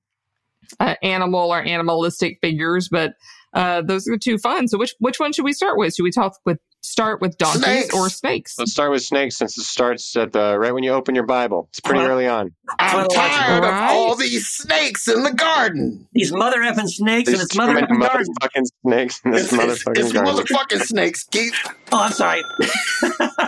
[0.80, 3.16] uh, animal or animalistic figures, but
[3.58, 4.68] uh, those are the two fun.
[4.68, 5.96] So which which one should we start with?
[5.96, 7.94] Should we talk with start with donkeys Snakes.
[7.96, 8.56] or snakes?
[8.58, 11.68] Let's start with snakes since it starts at the right when you open your Bible.
[11.72, 12.12] It's pretty Uh-huh.
[12.12, 12.52] early on.
[12.80, 13.90] I'm Well, tired right.
[13.92, 16.08] of all these snakes in the garden.
[16.14, 18.28] These mother effing snakes and There's it's too mother effing garden.
[18.42, 20.36] motherfucking snakes in this It's, it's, motherfucking it's garden.
[20.36, 21.56] motherfucking snakes, Keith.
[21.92, 22.44] Oh, I'm sorry.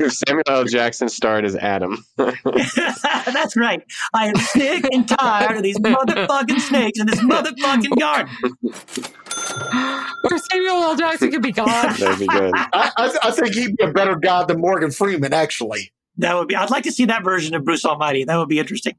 [0.10, 0.64] Samuel L.
[0.64, 2.02] Jackson starred as Adam.
[2.16, 3.82] That's right.
[4.14, 8.32] I am sick and tired of these motherfucking snakes in this motherfucking garden.
[10.24, 10.96] Or Samuel L.
[10.96, 11.66] Jackson could be God.
[11.98, 12.52] That'd be good.
[12.54, 15.92] I, I, I think he'd be a better god than Morgan Freeman, actually.
[16.18, 16.56] That would be.
[16.56, 18.24] I'd like to see that version of Bruce Almighty.
[18.24, 18.94] That would be interesting.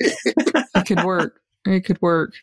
[0.00, 1.40] it could work.
[1.66, 2.34] It could work.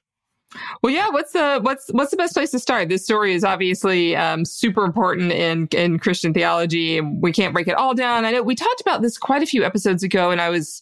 [0.81, 1.09] Well, yeah.
[1.09, 2.89] What's the what's what's the best place to start?
[2.89, 7.67] This story is obviously um, super important in in Christian theology, and we can't break
[7.67, 8.25] it all down.
[8.25, 10.81] I know we talked about this quite a few episodes ago, and I was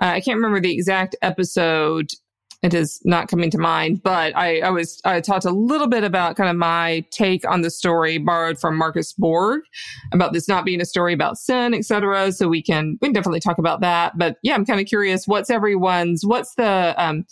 [0.00, 2.10] uh, I can't remember the exact episode.
[2.60, 6.02] It is not coming to mind, but I, I was I talked a little bit
[6.02, 9.60] about kind of my take on the story borrowed from Marcus Borg
[10.12, 12.32] about this not being a story about sin, etc.
[12.32, 14.18] So we can we can definitely talk about that.
[14.18, 15.28] But yeah, I'm kind of curious.
[15.28, 16.22] What's everyone's?
[16.26, 17.24] What's the um,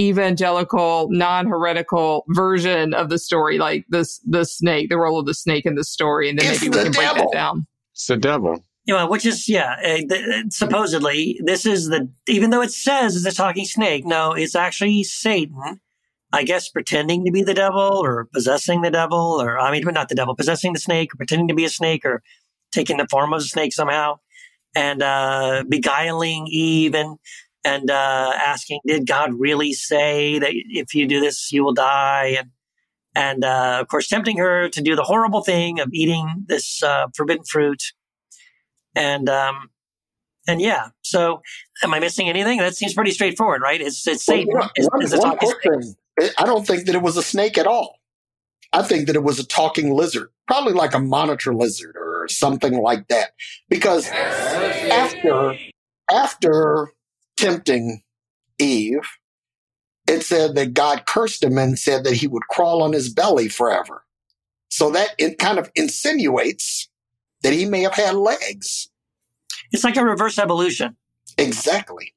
[0.00, 3.58] evangelical, non-heretical version of the story?
[3.58, 6.60] Like this, the snake, the role of the snake in the story, and then It's
[6.60, 7.30] maybe we the can break devil.
[7.30, 7.66] that down.
[7.92, 8.64] It's the devil.
[8.84, 9.76] You know, which is yeah.
[9.84, 14.04] Uh, th- supposedly, this is the even though it says it's a talking snake.
[14.04, 15.80] No, it's actually Satan
[16.32, 20.08] I guess pretending to be the devil or possessing the devil, or I mean, not
[20.08, 22.22] the devil, possessing the snake, or pretending to be a snake, or
[22.72, 24.18] taking the form of a snake somehow,
[24.74, 27.18] and uh, beguiling Eve and
[27.64, 32.36] and uh, asking, "Did God really say that if you do this, you will die?"
[32.38, 32.50] and
[33.14, 37.08] and uh, of course, tempting her to do the horrible thing of eating this uh,
[37.14, 37.82] forbidden fruit,
[38.94, 39.70] and um,
[40.46, 40.88] and yeah.
[41.02, 41.42] So,
[41.82, 42.58] am I missing anything?
[42.58, 43.80] That seems pretty straightforward, right?
[43.80, 44.48] It's it's Satan.
[44.52, 45.94] Well, one, is, is one thing.
[46.38, 47.96] I don't think that it was a snake at all.
[48.72, 52.80] I think that it was a talking lizard, probably like a monitor lizard or something
[52.80, 53.32] like that.
[53.68, 55.56] Because after
[56.10, 56.92] after
[57.36, 58.02] tempting
[58.58, 59.00] Eve,
[60.08, 63.48] it said that God cursed him and said that he would crawl on his belly
[63.48, 64.04] forever.
[64.70, 66.88] So that it kind of insinuates
[67.42, 68.88] that he may have had legs.
[69.72, 70.96] It's like a reverse evolution.
[71.38, 72.14] Exactly.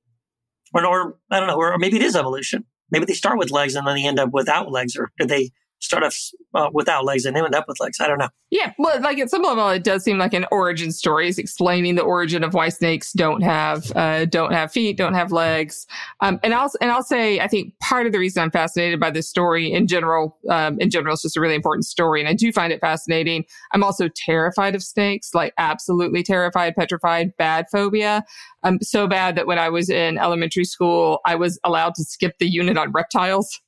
[0.74, 2.66] Or, or I don't know, or maybe it is evolution.
[2.92, 5.52] Maybe they start with legs and then they end up without legs, or did they
[5.86, 6.16] start off
[6.54, 8.00] uh, without legs and they end up with legs.
[8.00, 8.30] I don't know.
[8.52, 11.96] Yeah, well, like at some level, it does seem like an origin story is explaining
[11.96, 15.88] the origin of why snakes don't have uh, don't have feet, don't have legs.
[16.22, 19.12] Um, and I'll and I'll say I think part of the reason I'm fascinated by
[19.12, 22.34] this story in general, um, in general, it's just a really important story, and I
[22.34, 23.46] do find it fascinating.
[23.74, 28.24] I'm also terrified of snakes, like absolutely terrified, petrified, bad phobia.
[28.64, 32.38] Um, so bad that when I was in elementary school, I was allowed to skip
[32.40, 33.60] the unit on reptiles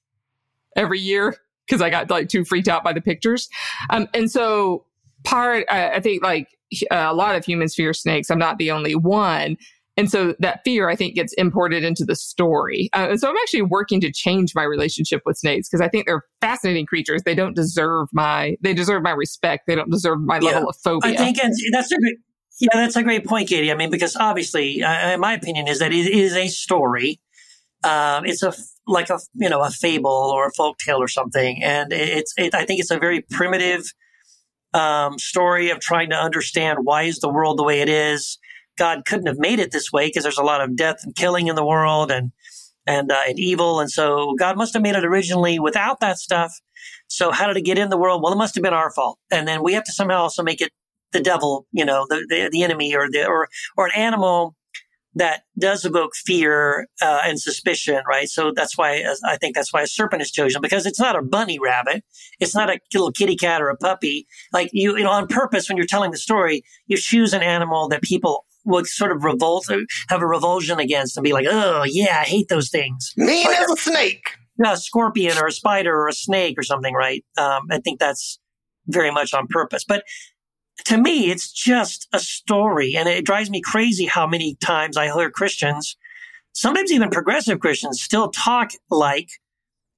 [0.76, 1.36] every year
[1.68, 3.50] because I got like too freaked out by the pictures.
[3.90, 4.86] Um, and so
[5.24, 6.48] part, I, I think like
[6.92, 8.30] a lot of humans fear snakes.
[8.30, 9.58] I'm not the only one.
[10.00, 12.88] And so that fear, I think, gets imported into the story.
[12.94, 16.06] Uh, and so I'm actually working to change my relationship with snakes because I think
[16.06, 17.24] they're fascinating creatures.
[17.24, 19.66] They don't deserve my, they deserve my respect.
[19.66, 21.14] They don't deserve my yeah, level of phobia.
[21.14, 21.38] I think
[21.72, 22.18] that's a great,
[22.60, 23.72] yeah, that's a great point, Katie.
[23.72, 27.20] I mean, because obviously, uh, my opinion is that it is a story.
[27.84, 28.54] Um, it's a
[28.88, 32.56] like a you know a fable or a folk tale or something, and it's it,
[32.56, 33.84] I think it's a very primitive
[34.74, 38.38] um, story of trying to understand why is the world the way it is.
[38.78, 41.48] God couldn't have made it this way because there's a lot of death and killing
[41.48, 42.32] in the world and
[42.86, 46.54] and uh, and evil, and so God must have made it originally without that stuff.
[47.08, 48.22] So how did it get in the world?
[48.22, 50.62] Well, it must have been our fault, and then we have to somehow also make
[50.62, 50.72] it
[51.12, 54.56] the devil, you know, the the, the enemy or the or or an animal
[55.18, 58.30] that does evoke fear uh, and suspicion, right?
[58.30, 61.16] So that's why uh, I think that's why a serpent is chosen because it's not
[61.16, 62.04] a bunny rabbit,
[62.40, 64.28] it's not a little kitty cat or a puppy.
[64.54, 67.88] Like you, you know, on purpose when you're telling the story, you choose an animal
[67.90, 69.66] that people would sort of revolt,
[70.10, 73.72] have a revulsion against, and be like, "Oh yeah, I hate those things." Mean as
[73.72, 74.38] a snake.
[74.64, 77.24] A scorpion or a spider or a snake or something, right?
[77.38, 78.40] Um, I think that's
[78.88, 79.84] very much on purpose.
[79.88, 80.04] But
[80.86, 82.96] to me, it's just a story.
[82.96, 85.98] And it drives me crazy how many times I hear Christians,
[86.54, 89.30] sometimes even progressive Christians, still talk like,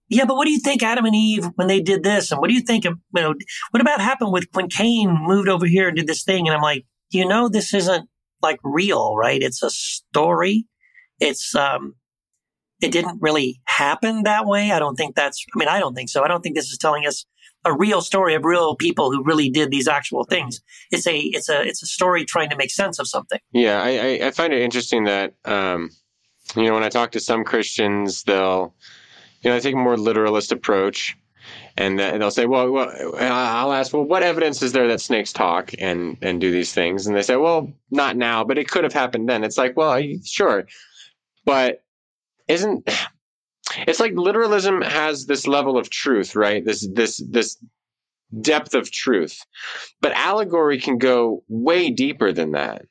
[0.08, 2.32] yeah, but what do you think Adam and Eve when they did this?
[2.32, 3.36] And what do you think, you know,
[3.72, 6.48] what about happened with when Cain moved over here and did this thing?
[6.48, 8.10] And I'm like, you know, this isn't
[8.42, 9.42] like real, right?
[9.42, 10.66] It's a story.
[11.20, 11.96] It's, um,
[12.82, 14.72] it didn't really happen that way.
[14.72, 16.24] I don't think that's, I mean, I don't think so.
[16.24, 17.26] I don't think this is telling us
[17.66, 20.62] a real story of real people who really did these actual things.
[20.92, 23.40] It's a it's a it's a story trying to make sense of something.
[23.52, 25.90] Yeah, I, I find it interesting that um,
[26.56, 28.74] you know when I talk to some Christians, they'll
[29.42, 31.18] you know I take a more literalist approach,
[31.78, 35.72] and they'll say, well, well, I'll ask, well, what evidence is there that snakes talk
[35.80, 37.08] and and do these things?
[37.08, 39.44] And they say, well, not now, but it could have happened then.
[39.44, 40.66] It's like, well, sure,
[41.46, 41.84] but
[42.48, 42.90] isn't
[43.88, 46.64] it's like literalism has this level of truth, right?
[46.64, 47.58] This this this
[48.42, 49.40] depth of truth.
[50.02, 52.84] But allegory can go way deeper than that.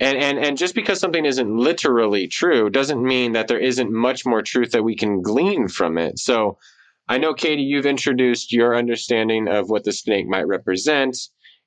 [0.00, 4.26] And and and just because something isn't literally true doesn't mean that there isn't much
[4.26, 6.18] more truth that we can glean from it.
[6.18, 6.58] So
[7.08, 11.16] I know Katie you've introduced your understanding of what the snake might represent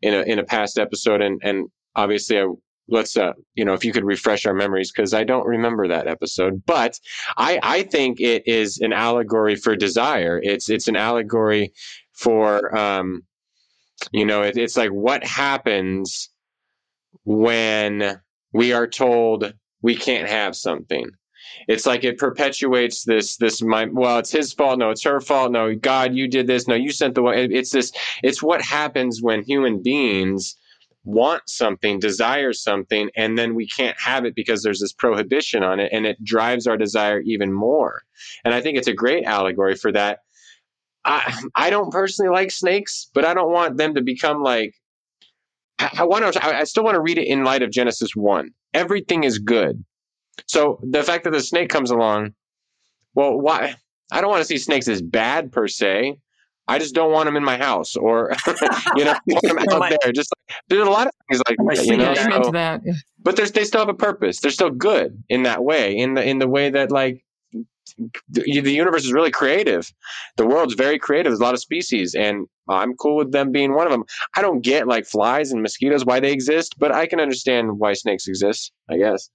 [0.02, 2.48] in a in a past episode and and obviously I
[2.90, 6.08] let's uh you know if you could refresh our memories because i don't remember that
[6.08, 7.00] episode but
[7.38, 10.40] i i think it is an allegory for desire.
[10.44, 11.74] It's it's an allegory
[12.14, 13.24] for um
[14.12, 16.30] you know it, it's like what happens
[17.24, 18.20] when
[18.54, 21.10] we are told we can't have something.
[21.68, 25.52] It's like it perpetuates this this my well it's his fault no it's her fault
[25.52, 27.92] no god you did this no you sent the one it's this
[28.24, 30.56] it's what happens when human beings
[31.08, 35.80] want something, desire something, and then we can't have it because there's this prohibition on
[35.80, 38.02] it, and it drives our desire even more.
[38.44, 40.20] And I think it's a great allegory for that.
[41.06, 44.76] I, I don't personally like snakes, but I don't want them to become like.
[45.80, 46.46] I, I want to.
[46.46, 48.50] I still want to read it in light of Genesis one.
[48.74, 49.84] Everything is good.
[50.46, 52.34] So the fact that the snake comes along,
[53.16, 53.76] well, why?
[54.12, 56.20] I don't want to see snakes as bad per se.
[56.68, 58.34] I just don't want them in my house or,
[58.96, 60.12] you know, want them out there.
[60.12, 62.14] Just like, there's a lot of things like that, you know.
[62.14, 62.82] So- that.
[63.20, 64.40] But there's they still have a purpose.
[64.40, 65.96] They're still good in that way.
[65.98, 67.24] In the in the way that like
[68.30, 69.92] the, the universe is really creative.
[70.38, 71.32] The world's very creative.
[71.32, 74.04] There's a lot of species, and I'm cool with them being one of them.
[74.36, 77.94] I don't get like flies and mosquitoes why they exist, but I can understand why
[77.94, 78.72] snakes exist.
[78.90, 79.30] I guess.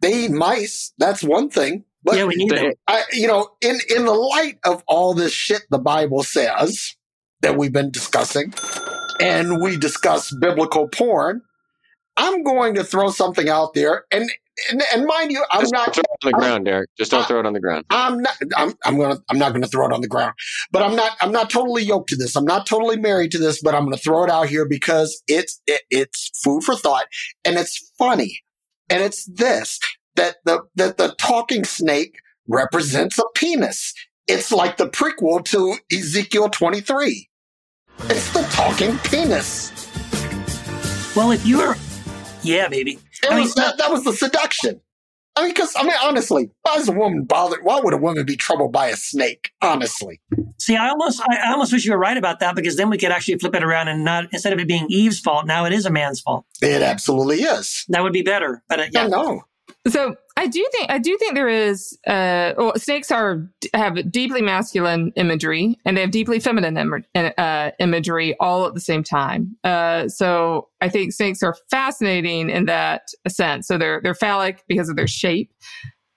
[0.00, 0.92] They eat mice.
[0.98, 1.84] That's one thing.
[2.04, 2.72] But yeah, we need them.
[2.88, 6.96] I, you know, in in the light of all this shit the Bible says
[7.42, 8.52] that we've been discussing,
[9.20, 11.42] and we discuss biblical porn,
[12.16, 14.30] I'm going to throw something out there, and
[14.70, 15.94] and, and mind you, I'm Just not.
[15.94, 16.90] throw it on the I'm- ground, Derek.
[16.98, 17.84] Just don't I- throw it on the ground.
[17.90, 18.34] I'm not.
[18.56, 18.74] I'm.
[18.84, 19.18] I'm gonna.
[19.30, 20.34] I'm not gonna throw it on the ground.
[20.72, 21.16] But I'm not.
[21.20, 22.36] I'm not totally yoked to this.
[22.36, 23.62] I'm not totally married to this.
[23.62, 27.06] But I'm gonna throw it out here because it's it, it's food for thought,
[27.44, 28.40] and it's funny,
[28.90, 29.78] and it's this
[30.16, 32.16] that the that the talking snake
[32.48, 33.94] represents a penis.
[34.26, 37.28] It's like the prequel to Ezekiel 23.
[38.04, 39.70] It's the talking penis.
[41.14, 41.76] Well, if you're,
[42.42, 42.98] yeah, baby.
[43.24, 44.80] I mean, was, that, that was the seduction.
[45.34, 47.60] I mean, because I mean, honestly, why is a woman bothered?
[47.62, 49.50] Why would a woman be troubled by a snake?
[49.62, 50.20] Honestly.
[50.58, 52.98] See, I almost, I I almost wish you were right about that because then we
[52.98, 55.72] could actually flip it around and not instead of it being Eve's fault, now it
[55.72, 56.44] is a man's fault.
[56.60, 57.86] It absolutely is.
[57.88, 58.62] That would be better.
[58.68, 59.44] But uh, yeah, no.
[59.88, 61.98] So I do think I do think there is.
[62.06, 67.70] Uh, well, snakes are have deeply masculine imagery and they have deeply feminine Im- uh,
[67.80, 69.56] imagery all at the same time.
[69.64, 73.66] Uh, so I think snakes are fascinating in that sense.
[73.66, 75.52] So they're they're phallic because of their shape,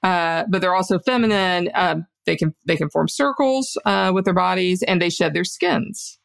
[0.04, 1.72] uh, but they're also feminine.
[1.74, 5.44] Um, they can they can form circles uh, with their bodies and they shed their
[5.44, 6.20] skins.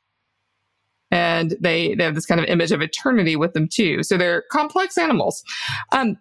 [1.13, 4.05] And they, they have this kind of image of eternity with them too.
[4.05, 5.43] So they're complex animals.
[5.91, 6.17] Um,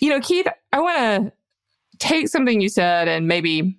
[0.00, 1.32] you know, Keith, I want to
[1.98, 3.78] take something you said and maybe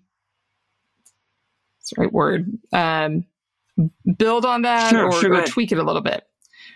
[1.80, 3.26] it's the right word, um,
[4.18, 6.26] build on that Sure, or, sure, or tweak it a little bit.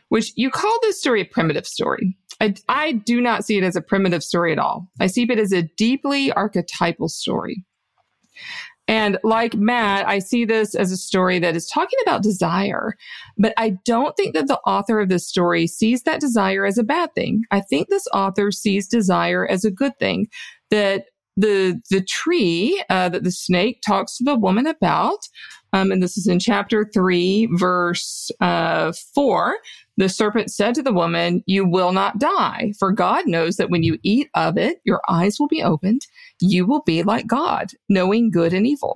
[0.09, 2.17] Which you call this story a primitive story.
[2.39, 4.89] I, I do not see it as a primitive story at all.
[4.99, 7.63] I see it as a deeply archetypal story.
[8.87, 12.95] And like Matt, I see this as a story that is talking about desire,
[13.37, 16.83] but I don't think that the author of this story sees that desire as a
[16.83, 17.43] bad thing.
[17.49, 20.27] I think this author sees desire as a good thing.
[20.69, 21.05] That
[21.37, 25.19] the the tree uh, that the snake talks to the woman about,
[25.73, 29.57] um, and this is in chapter three, verse uh, four.
[29.97, 33.83] The serpent said to the woman, "You will not die, for God knows that when
[33.83, 36.01] you eat of it, your eyes will be opened.
[36.39, 38.93] You will be like God, knowing good and evil."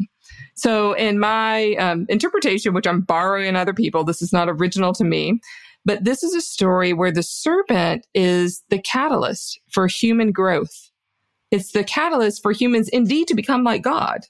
[0.55, 5.03] So, in my um, interpretation, which I'm borrowing other people, this is not original to
[5.03, 5.39] me,
[5.85, 10.88] but this is a story where the serpent is the catalyst for human growth.
[11.51, 14.25] It's the catalyst for humans indeed to become like God.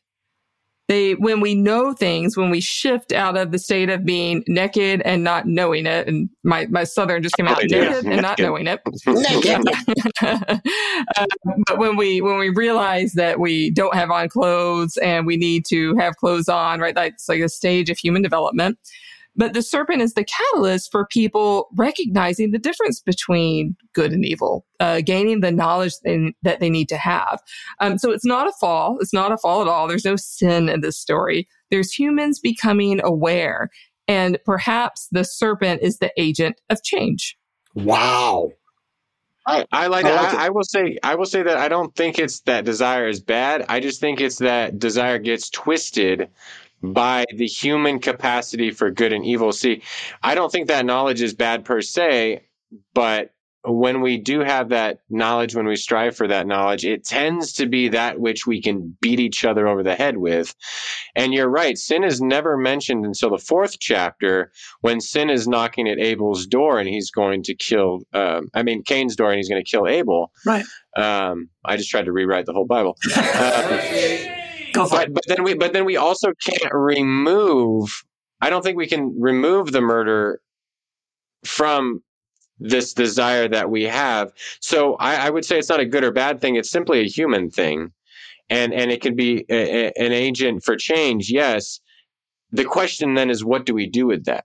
[0.87, 5.03] They, when we know things, when we shift out of the state of being naked
[5.03, 7.89] and not knowing it, and my, my southern just came out Oh, yeah.
[7.89, 8.81] naked and not knowing it.
[9.05, 9.69] Naked.
[11.17, 11.25] Uh,
[11.67, 15.65] but when we when we realize that we don't have on clothes and we need
[15.65, 16.95] to have clothes on, right?
[16.95, 18.77] That's like a stage of human development.
[19.39, 24.65] But the serpent is the catalyst for people recognizing the difference between good and evil,
[24.81, 27.39] uh, gaining the knowledge they, that they need to have.
[27.79, 28.97] Um, so it's not a fall.
[28.99, 29.87] It's not a fall at all.
[29.87, 31.47] There's no sin in this story.
[31.71, 33.69] There's humans becoming aware.
[34.09, 37.37] And perhaps the serpent is the agent of change.
[37.75, 38.51] Wow.
[39.47, 40.15] I, I like I it.
[40.15, 40.33] like.
[40.33, 43.21] I, I will say I will say that I don't think it's that desire is
[43.21, 43.65] bad.
[43.69, 46.29] I just think it's that desire gets twisted
[46.81, 49.51] by the human capacity for good and evil.
[49.51, 49.81] See,
[50.23, 52.43] I don't think that knowledge is bad per se,
[52.93, 53.33] but
[53.65, 57.65] when we do have that knowledge, when we strive for that knowledge, it tends to
[57.65, 60.55] be that which we can beat each other over the head with.
[61.15, 65.89] And you're right, sin is never mentioned until the fourth chapter when sin is knocking
[65.89, 69.49] at Abel's door and he's going to kill, um, I mean, Cain's door and he's
[69.49, 70.31] going to kill Abel.
[70.45, 70.65] Right.
[70.95, 72.97] Um, I just tried to rewrite the whole Bible.
[73.13, 74.35] Uh,
[74.83, 75.13] Go for it.
[75.13, 78.03] but, but then we but then we also can't remove
[78.41, 80.41] i don't think we can remove the murder
[81.45, 82.01] from
[82.59, 86.11] this desire that we have so i, I would say it's not a good or
[86.11, 87.91] bad thing it's simply a human thing
[88.49, 91.79] and and it can be a, a- an agent for change yes
[92.51, 94.43] the question then is what do we do with that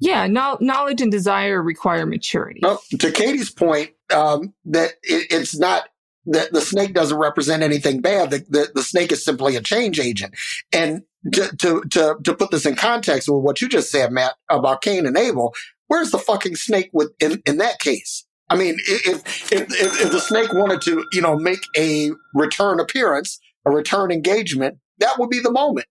[0.00, 2.60] Yeah, no, knowledge and desire require maturity.
[2.62, 5.89] Well, to Katie's point, um, that it, it's not
[6.26, 8.30] that the snake doesn't represent anything bad.
[8.30, 10.34] The, the, the snake is simply a change agent.
[10.72, 11.02] And
[11.32, 14.82] to, to, to, to put this in context with what you just said, Matt, about
[14.82, 15.54] Cain and Abel,
[15.88, 18.26] where's the fucking snake with, in, in that case?
[18.48, 22.80] I mean, if, if, if, if the snake wanted to, you know, make a return
[22.80, 25.86] appearance, a return engagement that would be the moment.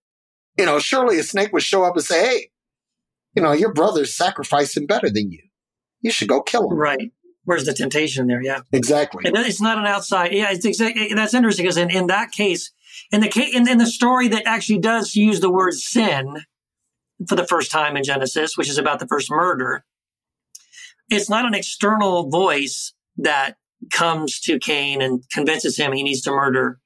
[0.56, 2.50] You know, surely a snake would show up and say, Hey,
[3.34, 5.42] you know, your brother's sacrificing better than you.
[6.00, 6.78] You should go kill him.
[6.78, 7.12] Right.
[7.50, 8.40] Where's the temptation there?
[8.40, 8.60] Yeah.
[8.70, 9.24] Exactly.
[9.26, 10.32] And it's not an outside.
[10.32, 12.70] Yeah, it's exactly that's interesting because in, in that case,
[13.10, 16.44] in the case, in, in the story that actually does use the word sin
[17.28, 19.84] for the first time in Genesis, which is about the first murder,
[21.10, 23.56] it's not an external voice that
[23.92, 26.78] comes to Cain and convinces him he needs to murder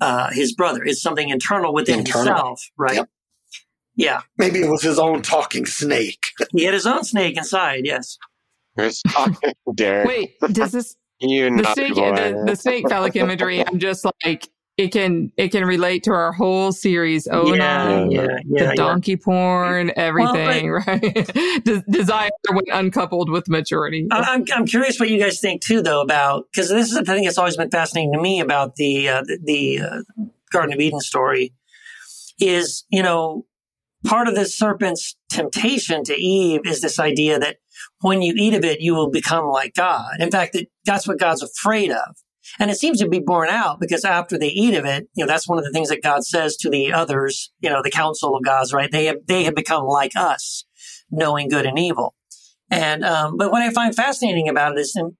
[0.00, 0.84] uh, his brother.
[0.84, 2.26] It's something internal within Internal.
[2.28, 2.94] himself, right?
[2.94, 3.08] Yep.
[3.96, 6.26] Yeah, Maybe it was his own talking snake.
[6.52, 7.80] he had his own snake inside.
[7.86, 8.18] Yes.
[8.76, 10.06] Chris talking, Derek.
[10.06, 13.66] Wait, does this you the snake the, the snake phallic imagery?
[13.66, 17.26] I'm just like it can it can relate to our whole series.
[17.30, 18.10] Oh yeah, no.
[18.10, 21.62] yeah, yeah, the donkey porn, everything, Well, right?
[21.64, 24.06] Des- Desire when uncoupled with maturity.
[24.10, 27.04] I- I'm, I'm curious what you guys think too, though, about because this is the
[27.04, 30.80] thing that's always been fascinating to me about the uh, the, the uh, Garden of
[30.80, 31.54] Eden story
[32.38, 33.46] is you know
[34.04, 37.56] part of the serpent's temptation to Eve is this idea that
[38.00, 40.20] when you eat of it, you will become like God.
[40.20, 42.16] In fact, that that's what God's afraid of.
[42.58, 45.26] And it seems to be borne out because after they eat of it, you know,
[45.26, 48.36] that's one of the things that God says to the others, you know, the council
[48.36, 48.90] of gods, right?
[48.90, 50.64] They have, they have become like us,
[51.10, 52.14] knowing good and evil.
[52.70, 55.16] And, um, but what I find fascinating about it is, um,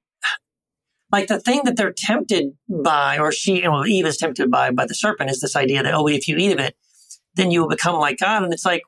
[1.13, 4.87] like the thing that they're tempted by, or she, know, Eve is tempted by, by
[4.87, 6.77] the serpent is this idea that, oh, if you eat of it,
[7.35, 8.43] then you will become like God.
[8.43, 8.83] And it's like,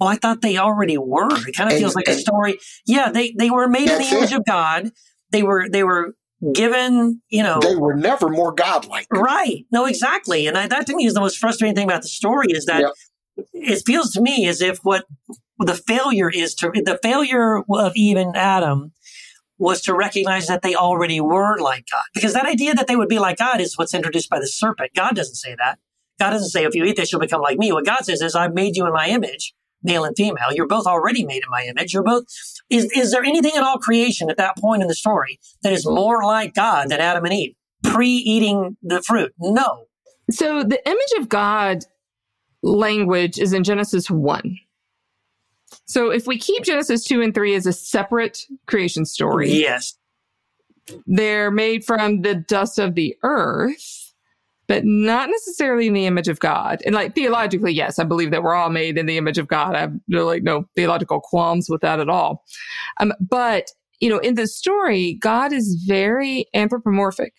[0.00, 1.28] well, I thought they already were.
[1.46, 2.58] It kind of And- feels like a story.
[2.86, 4.38] Yeah, they, they were made in the image it.
[4.38, 4.90] of God.
[5.30, 6.14] They were, they were
[6.52, 9.06] given, you know, They were never more godlike.
[9.10, 9.64] Right.
[9.72, 10.46] No, exactly.
[10.46, 12.80] And I, that to me is the most frustrating thing about the story is that
[12.82, 12.92] Yep.
[13.52, 15.06] it feels to me as if what
[15.58, 18.92] the failure is to the failure of Eve and Adam
[19.56, 22.02] was to recognize that they already were like God.
[22.12, 24.90] Because that idea that they would be like God is what's introduced by the serpent.
[24.94, 25.78] God doesn't say that.
[26.18, 27.72] God doesn't say, if you eat this, you'll become like me.
[27.72, 29.54] What God says is, I've made you in my image,
[29.84, 30.52] male and female.
[30.52, 31.92] You're both already made in my image.
[31.94, 32.24] You're both,
[32.70, 35.86] is, is there anything in all creation at that point in the story that is
[35.86, 37.54] more like God than Adam and Eve
[37.84, 39.32] pre eating the fruit?
[39.38, 39.84] No.
[40.30, 41.84] So the image of God
[42.62, 44.58] language is in Genesis 1.
[45.86, 49.98] So if we keep Genesis 2 and 3 as a separate creation story, Yes.
[51.06, 54.03] they're made from the dust of the earth,
[54.66, 56.82] but not necessarily in the image of God.
[56.86, 59.74] And like theologically, yes, I believe that we're all made in the image of God.
[59.74, 62.44] I have like no theological qualms with that at all.
[62.98, 67.34] Um, but you know, in the story, God is very anthropomorphic.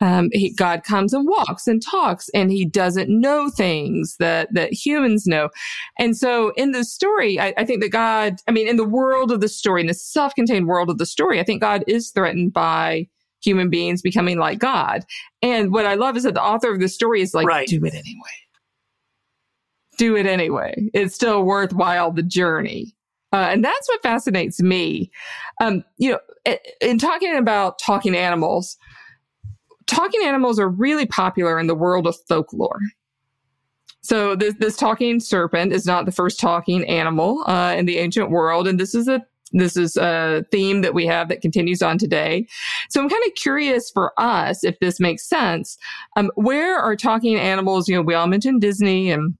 [0.00, 4.72] Um, he, God comes and walks and talks, and he doesn't know things that that
[4.72, 5.48] humans know.
[5.98, 9.30] And so, in the story, I, I think that God, I mean, in the world
[9.30, 12.52] of the story, in the self-contained world of the story, I think God is threatened
[12.52, 13.06] by
[13.42, 15.04] human beings becoming like God.
[15.42, 17.68] And what I love is that the author of the story is like, Right.
[17.68, 18.30] do it anyway.
[19.98, 20.74] Do it anyway.
[20.94, 22.94] It's still worthwhile the journey.
[23.32, 25.10] Uh, and that's what fascinates me.
[25.60, 28.76] Um, you know, in talking about talking animals,
[29.86, 32.80] talking animals are really popular in the world of folklore.
[34.02, 38.30] So this, this talking serpent is not the first talking animal uh, in the ancient
[38.30, 41.98] world, and this is a this is a theme that we have that continues on
[41.98, 42.46] today.
[42.90, 45.76] So I'm kind of curious for us if this makes sense.
[46.16, 47.88] Um, where are talking animals?
[47.88, 49.34] You know, we all mentioned Disney and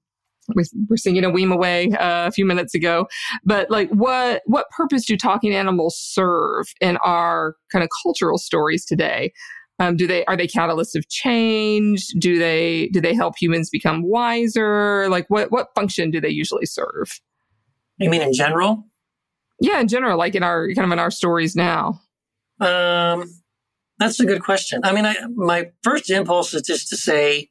[0.54, 3.06] we were singing a Weem Away uh, a few minutes ago,
[3.44, 8.84] but like what what purpose do talking animals serve in our kind of cultural stories
[8.84, 9.32] today?
[9.78, 12.06] Um, do they are they catalysts of change?
[12.18, 15.08] Do they do they help humans become wiser?
[15.08, 17.20] Like what what function do they usually serve?
[17.98, 18.84] You mean in general?
[19.62, 22.00] Yeah, in general, like in our kind of in our stories now.
[22.60, 23.24] Um,
[23.98, 24.80] that's a good question.
[24.82, 27.50] I mean, I, my first impulse is just to say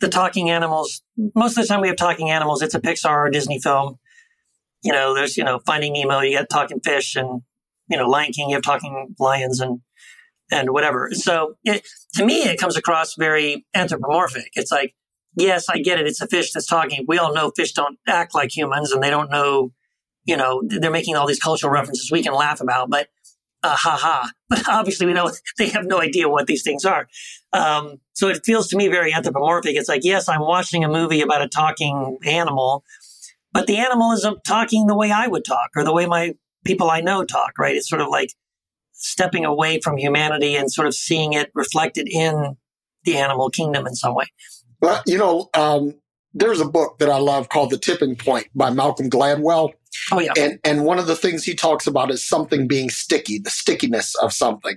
[0.00, 1.02] the talking animals.
[1.34, 2.62] Most of the time we have talking animals.
[2.62, 3.98] It's a Pixar or Disney film.
[4.84, 7.42] You know, there's, you know, Finding Nemo, you got talking fish and,
[7.88, 9.80] you know, Lion King, you have talking lions and,
[10.52, 11.10] and whatever.
[11.12, 14.50] So it, to me, it comes across very anthropomorphic.
[14.54, 14.94] It's like,
[15.36, 16.06] yes, I get it.
[16.06, 17.04] It's a fish that's talking.
[17.08, 19.72] We all know fish don't act like humans and they don't know,
[20.28, 23.08] you know, they're making all these cultural references we can laugh about, but
[23.62, 24.30] uh, ha ha.
[24.50, 27.08] But obviously, we know they have no idea what these things are.
[27.54, 29.74] Um, so it feels to me very anthropomorphic.
[29.74, 32.84] It's like, yes, I'm watching a movie about a talking animal,
[33.52, 36.90] but the animal isn't talking the way I would talk or the way my people
[36.90, 37.74] I know talk, right?
[37.74, 38.34] It's sort of like
[38.92, 42.58] stepping away from humanity and sort of seeing it reflected in
[43.04, 44.26] the animal kingdom in some way.
[44.82, 45.94] Well, you know, um,
[46.34, 49.72] there's a book that I love called The Tipping Point by Malcolm Gladwell.
[50.12, 50.32] Oh, yeah.
[50.38, 54.14] And and one of the things he talks about is something being sticky, the stickiness
[54.16, 54.76] of something.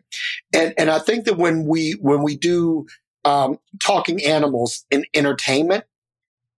[0.54, 2.88] And and I think that when we when we do
[3.26, 5.84] um, talking animals in entertainment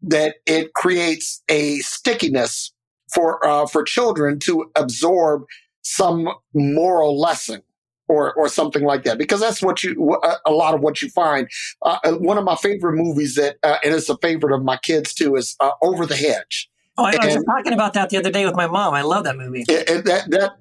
[0.04, 2.74] that it creates a stickiness
[3.14, 5.44] for uh, for children to absorb
[5.82, 7.62] some moral lesson
[8.08, 11.48] or or something like that because that's what you a lot of what you find.
[11.82, 14.78] Uh, uh, one of my favorite movies that uh, and it's a favorite of my
[14.78, 16.70] kids too is uh, Over the Hedge.
[16.98, 18.94] Oh, I, was talking about that the other day with my mom.
[18.94, 19.66] I love that movie.
[19.68, 20.52] And that that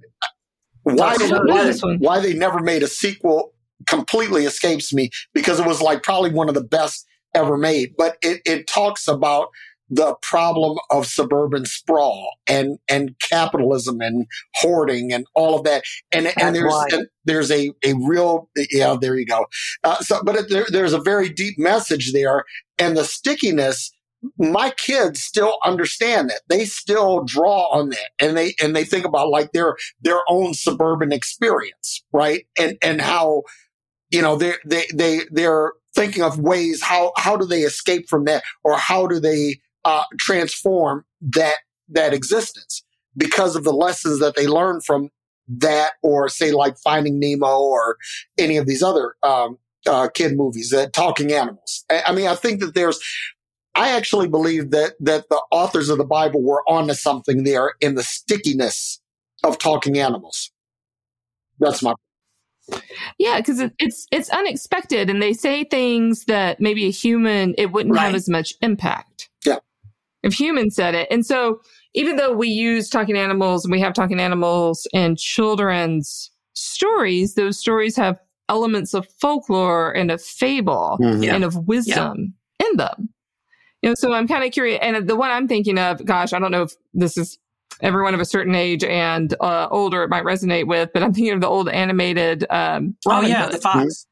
[0.84, 3.53] why they, why, why they never made a sequel
[3.86, 7.95] completely escapes me because it was like probably one of the best ever made.
[7.97, 9.49] But it, it talks about
[9.93, 15.84] the problem of suburban sprawl and and capitalism and hoarding and all of that.
[16.11, 19.45] And and there's and there's a a real yeah there you go.
[19.84, 22.45] Uh, so but there, there's a very deep message there
[22.78, 23.93] and the stickiness
[24.38, 26.43] my kids still understand that.
[26.49, 30.55] They still draw on that and they and they think about like their their own
[30.55, 32.47] suburban experience right?
[32.59, 33.43] And and how
[34.11, 38.24] you know they they they they're thinking of ways how how do they escape from
[38.24, 41.56] that or how do they uh, transform that
[41.88, 42.84] that existence
[43.16, 45.10] because of the lessons that they learn from
[45.48, 47.96] that, or say like Finding Nemo or
[48.38, 51.84] any of these other um, uh, kid movies that talking animals.
[51.90, 53.00] I, I mean, I think that there's.
[53.74, 57.94] I actually believe that that the authors of the Bible were onto something there in
[57.94, 59.00] the stickiness
[59.42, 60.52] of talking animals.
[61.58, 61.94] That's my
[63.18, 67.72] yeah, because it, it's it's unexpected, and they say things that maybe a human it
[67.72, 68.04] wouldn't right.
[68.04, 69.30] have as much impact.
[70.22, 71.08] Yeah, if humans said it.
[71.10, 71.60] And so
[71.94, 77.58] even though we use talking animals and we have talking animals in children's stories, those
[77.58, 78.18] stories have
[78.48, 81.24] elements of folklore and of fable mm-hmm.
[81.24, 82.66] and of wisdom yeah.
[82.68, 83.08] in them.
[83.82, 84.78] You know, so I'm kind of curious.
[84.80, 87.38] And the one I'm thinking of, gosh, I don't know if this is
[87.80, 91.32] everyone of a certain age and uh, older it might resonate with, but I'm thinking
[91.32, 92.46] of the old animated.
[92.48, 94.06] Um, oh yeah, the fox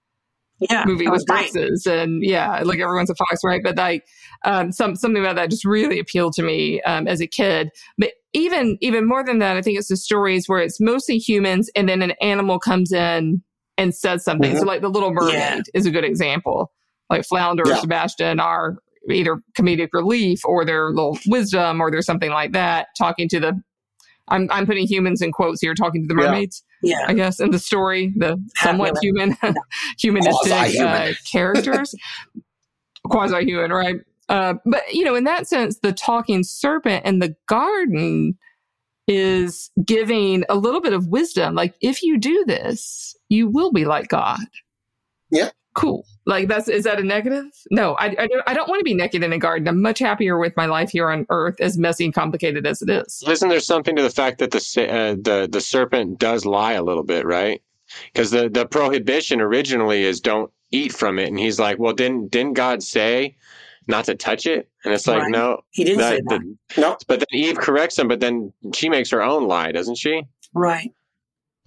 [0.58, 3.62] yeah, movie with foxes, and yeah, like everyone's a fox, right?
[3.62, 4.04] But like
[4.45, 7.70] um, some something about that just really appealed to me um, as a kid.
[7.99, 11.70] But even even more than that, I think it's the stories where it's mostly humans,
[11.74, 13.43] and then an animal comes in
[13.76, 14.51] and says something.
[14.51, 14.61] Mm-hmm.
[14.61, 15.61] So like the Little Mermaid yeah.
[15.74, 16.72] is a good example.
[17.09, 17.74] Like Flounder yeah.
[17.74, 18.76] or Sebastian are
[19.11, 23.61] either comedic relief or their little wisdom or there's something like that talking to the
[24.30, 26.62] I'm I'm putting humans in quotes here, talking to the mermaids.
[26.82, 29.36] Yeah, I guess in the story, the somewhat human,
[29.99, 31.95] humanistic uh, characters,
[33.05, 33.97] quasi human, right?
[34.31, 38.39] Uh, but you know, in that sense, the talking serpent in the garden
[39.07, 41.55] is giving a little bit of wisdom.
[41.55, 44.39] Like, if you do this, you will be like God.
[45.31, 46.07] Yeah cool.
[46.26, 47.45] Like that's is that a negative?
[47.70, 49.66] No, I, I, I don't want to be naked in a garden.
[49.68, 52.91] I'm much happier with my life here on Earth, as messy and complicated as it
[52.91, 53.22] is.
[53.26, 54.59] Isn't there something to the fact that the
[54.89, 57.62] uh, the the serpent does lie a little bit, right?
[58.12, 62.31] Because the the prohibition originally is don't eat from it, and he's like, well, didn't
[62.31, 63.37] didn't God say
[63.87, 64.68] not to touch it?
[64.85, 65.31] And it's like, right.
[65.31, 66.57] no, he didn't that, say that.
[66.74, 69.99] The, no, but then Eve corrects him, but then she makes her own lie, doesn't
[69.99, 70.22] she?
[70.55, 70.93] Right.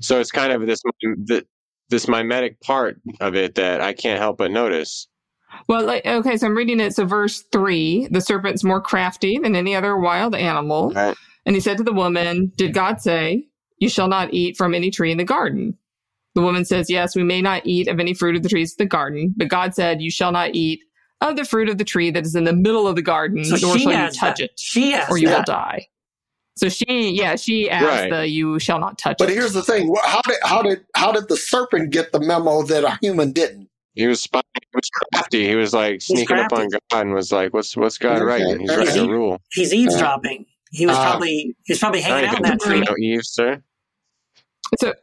[0.01, 0.81] So it's kind of this
[1.89, 5.07] this mimetic part of it that I can't help but notice.
[5.67, 6.95] Well, like, okay, so I'm reading it.
[6.95, 10.91] So, verse three the serpent's more crafty than any other wild animal.
[10.91, 11.15] Right.
[11.45, 13.47] And he said to the woman, Did God say,
[13.77, 15.77] You shall not eat from any tree in the garden?
[16.35, 18.77] The woman says, Yes, we may not eat of any fruit of the trees of
[18.77, 20.81] the garden, but God said, You shall not eat
[21.31, 23.55] of the fruit of the tree that is in the middle of the garden, so
[23.55, 24.39] nor shall you touch that.
[24.39, 25.39] it, she or you that.
[25.39, 25.87] will die.
[26.55, 28.09] So she, yeah, she asked right.
[28.11, 29.27] the "You shall not touch." But it.
[29.29, 32.63] But here's the thing: how did how did how did the serpent get the memo
[32.63, 33.69] that a human didn't?
[33.95, 34.43] He was spying.
[34.55, 35.47] He was crafty.
[35.47, 38.23] He was like sneaking up on God and was like, "What's what's God okay.
[38.23, 38.59] writing?
[38.59, 40.45] He's writing he, a rule." He's eavesdropping.
[40.71, 42.81] He was uh, probably he's probably hanging out in that tree.
[42.81, 43.61] No Eve, sir.
[44.79, 44.93] So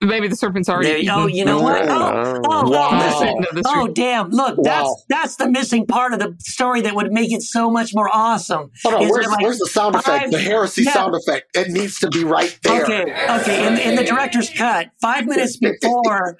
[0.00, 1.06] Maybe the serpent's already.
[1.06, 1.88] There, oh, you know what?
[1.88, 3.10] Oh, oh, wow.
[3.24, 4.30] oh, oh, damn!
[4.30, 4.62] Look, wow.
[4.62, 8.08] that's that's the missing part of the story that would make it so much more
[8.12, 8.70] awesome.
[8.84, 10.30] Hold on, where's, like where's, the sound five, effect?
[10.30, 10.92] The heresy yeah.
[10.92, 11.56] sound effect.
[11.56, 12.84] It needs to be right there.
[12.84, 13.02] Okay,
[13.40, 13.66] okay.
[13.66, 16.38] In, in the director's cut, five minutes before,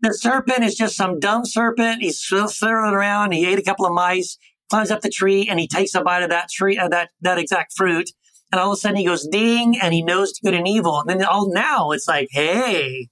[0.00, 2.00] the serpent is just some dumb serpent.
[2.00, 3.32] He's slithering around.
[3.32, 4.38] He ate a couple of mice,
[4.70, 7.36] climbs up the tree, and he takes a bite of that tree, uh, that that
[7.36, 8.10] exact fruit
[8.56, 11.00] and all of a sudden he goes ding and he knows good and evil.
[11.00, 13.08] And then all now it's like, hey.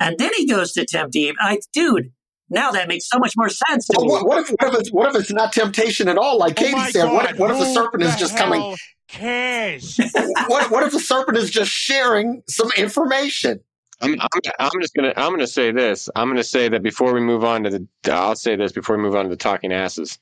[0.00, 1.34] And then he goes to tempt Eve.
[1.40, 2.12] I, dude,
[2.50, 4.12] now that makes so much more sense to well, me.
[4.12, 6.38] What, what, if, what, if it's, what if it's not temptation at all?
[6.38, 8.36] Like oh Katie oh said, God, what if, what if the serpent the is just
[8.36, 8.76] coming?
[9.06, 9.98] Cares.
[10.48, 13.60] what, what if the serpent is just sharing some information?
[14.00, 14.28] I'm, I'm,
[14.60, 16.08] I'm, just gonna I'm gonna say this.
[16.14, 19.02] I'm gonna say that before we move on to the I'll say this before we
[19.02, 20.20] move on to the talking asses.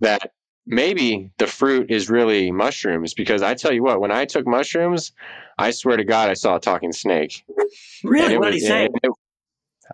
[0.00, 0.32] That
[0.66, 5.12] maybe the fruit is really mushrooms because I tell you what, when I took mushrooms,
[5.58, 7.44] I swear to God, I saw a talking snake.
[8.02, 8.38] Really?
[8.38, 8.88] What did he say?
[9.02, 9.12] It,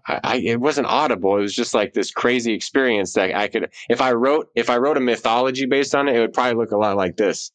[0.07, 1.37] I, it wasn't audible.
[1.37, 4.79] It was just like this crazy experience that I could, if I wrote, if I
[4.79, 7.51] wrote a mythology based on it, it would probably look a lot like this.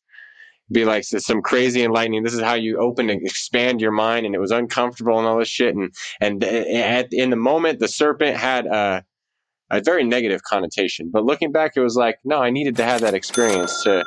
[0.71, 2.23] Be like some crazy enlightening.
[2.23, 5.37] This is how you open and expand your mind, and it was uncomfortable and all
[5.37, 5.75] this shit.
[5.75, 9.05] And and eh, at, in the moment, the serpent had a
[9.71, 11.09] a very negative connotation.
[11.11, 14.03] But looking back, it was like, no, I needed to have that experience to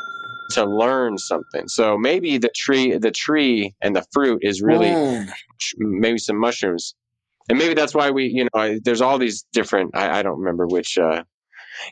[0.53, 1.69] to learn something.
[1.69, 5.31] So maybe the tree, the tree and the fruit is really mm.
[5.77, 6.95] maybe some mushrooms
[7.49, 9.97] and maybe that's why we, you know, there's all these different.
[9.97, 11.25] I, I don't remember which uh,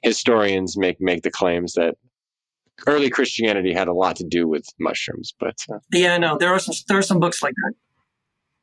[0.02, 1.94] historians make make the claims that
[2.86, 6.58] early Christianity had a lot to do with mushrooms, but uh, yeah, no, there are
[6.58, 7.74] some there are some books like that.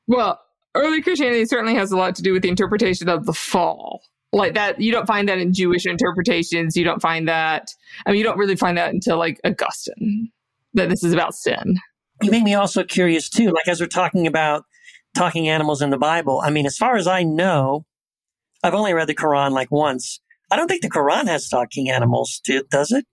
[0.08, 0.40] Well,
[0.76, 4.04] early Christianity certainly has a lot to do with the interpretation of the fall.
[4.34, 6.76] Like that, you don't find that in Jewish interpretations.
[6.76, 7.70] You don't find that.
[8.06, 10.32] I mean, you don't really find that until like Augustine
[10.74, 11.76] that this is about sin.
[12.22, 13.52] You make me also curious too.
[13.52, 14.66] Like as we're talking about
[15.16, 16.42] talking animals in the Bible.
[16.44, 17.86] I mean, as far as I know,
[18.64, 20.20] I've only read the Quran like once.
[20.52, 23.06] I don't think the Quran has talking animals, does it?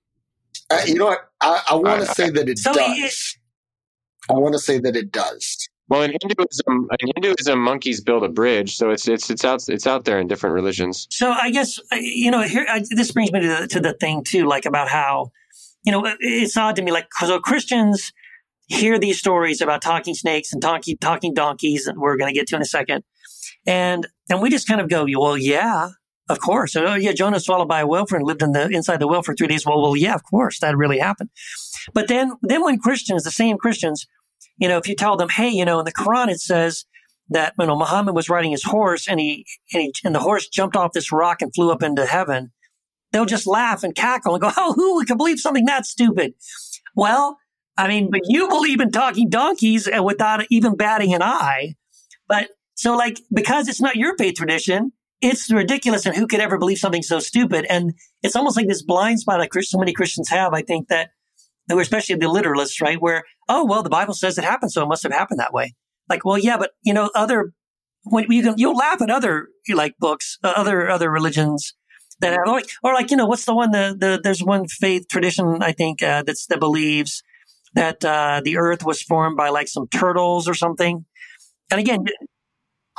[0.71, 1.29] Uh, you know what?
[1.41, 2.99] I, I want to say that it so does.
[2.99, 5.69] It, I want to say that it does.
[5.91, 9.87] Well, in Hinduism, in Hinduism, monkeys build a bridge, so it's it's it's out it's
[9.87, 11.07] out there in different religions.
[11.11, 13.93] So I guess uh, you know here I, this brings me to the, to the
[13.95, 15.33] thing too, like about how
[15.85, 18.13] you know it's odd to me, like so Christians
[18.71, 22.47] hear these stories about talking snakes and talking, talking donkeys that we're going to get
[22.47, 23.03] to in a second.
[23.67, 25.89] And, and we just kind of go, well, yeah,
[26.29, 26.77] of course.
[26.77, 29.35] Oh, yeah, Jonah swallowed by a whale and lived in the, inside the whale for
[29.35, 29.67] three days.
[29.67, 31.31] Well, well, yeah, of course, that really happened.
[31.93, 34.07] But then, then when Christians, the same Christians,
[34.61, 36.85] you know, if you tell them, hey, you know, in the Quran it says
[37.31, 40.49] that, you know, Muhammad was riding his horse and he, and, he, and the horse
[40.49, 42.53] jumped off this rock and flew up into heaven,
[43.11, 46.35] they'll just laugh and cackle and go, oh, who can believe something that stupid?
[46.95, 47.39] Well,
[47.77, 51.75] I mean, but you believe in talking donkeys and without even batting an eye.
[52.29, 54.93] But so like, because it's not your faith tradition,
[55.23, 56.05] it's ridiculous.
[56.05, 57.67] And who could ever believe something so stupid?
[57.71, 60.53] And it's almost like this blind spot like so many Christians have.
[60.53, 61.11] I think that,
[61.79, 63.01] especially the literalists, right?
[63.01, 64.73] Where, oh, well, the Bible says it happened.
[64.73, 65.75] So it must have happened that way.
[66.09, 67.53] Like, well, yeah, but you know, other,
[68.05, 71.75] when you can, you'll laugh at other like books, uh, other, other religions
[72.21, 75.07] that have like, or like, you know, what's the one, the, the, there's one faith
[75.09, 77.23] tradition, I think, uh, that's, that believes
[77.75, 81.05] that uh, the Earth was formed by like some turtles or something.
[81.71, 82.05] And again,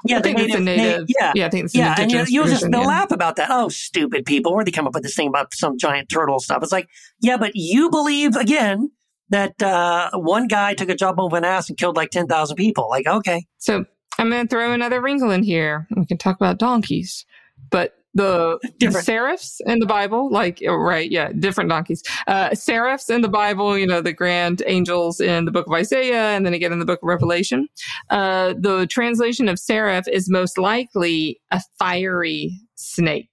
[0.05, 1.05] yeah, I think native, it's a native.
[1.19, 1.95] yeah, yeah, I think it's yeah.
[1.97, 2.87] And you, you just they'll yeah.
[2.87, 3.49] laugh about that.
[3.51, 4.53] Oh, stupid people!
[4.53, 6.63] Where they come up with this thing about some giant turtle stuff?
[6.63, 6.89] It's like,
[7.21, 8.91] yeah, but you believe again
[9.29, 12.55] that uh, one guy took a job of an ass and killed like ten thousand
[12.55, 12.89] people.
[12.89, 13.45] Like, okay.
[13.57, 13.85] So
[14.17, 15.87] I'm going to throw another wrinkle in here.
[15.95, 17.25] We can talk about donkeys,
[17.69, 19.05] but the different.
[19.05, 22.03] seraphs in the Bible, like oh, right, yeah, different donkeys.
[22.27, 26.29] Uh, seraphs in the Bible, you know, the grand angels in the book of Isaiah,
[26.29, 27.67] and then again in the book of Revelation.
[28.09, 33.29] Uh, the translation of seraph is most likely a fiery snake.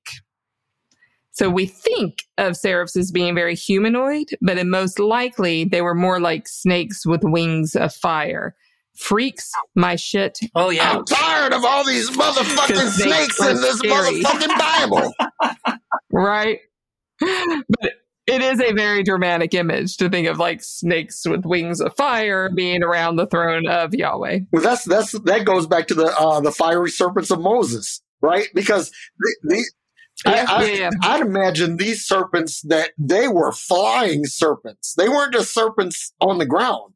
[1.33, 6.19] So we think of seraphs as being very humanoid, but most likely they were more
[6.19, 8.57] like snakes with wings of fire
[8.99, 10.39] freaks my shit.
[10.55, 10.93] Oh yeah.
[10.93, 14.23] I'm tired of all these motherfucking snakes in this scary.
[14.23, 15.13] motherfucking Bible.
[16.13, 16.61] right.
[17.21, 17.93] But
[18.27, 22.51] it is a very dramatic image to think of like snakes with wings of fire
[22.51, 24.41] being around the throne of Yahweh.
[24.53, 28.49] Well, that's that's that goes back to the uh, the fiery serpents of Moses, right?
[28.55, 29.71] Because the, the
[30.27, 30.91] yeah, I, yeah, yeah.
[31.03, 34.95] I'd imagine these serpents that they were flying serpents.
[34.95, 36.95] They weren't just serpents on the ground.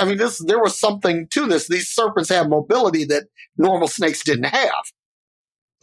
[0.00, 1.68] I mean, this there was something to this.
[1.68, 3.24] These serpents have mobility that
[3.56, 4.72] normal snakes didn't have.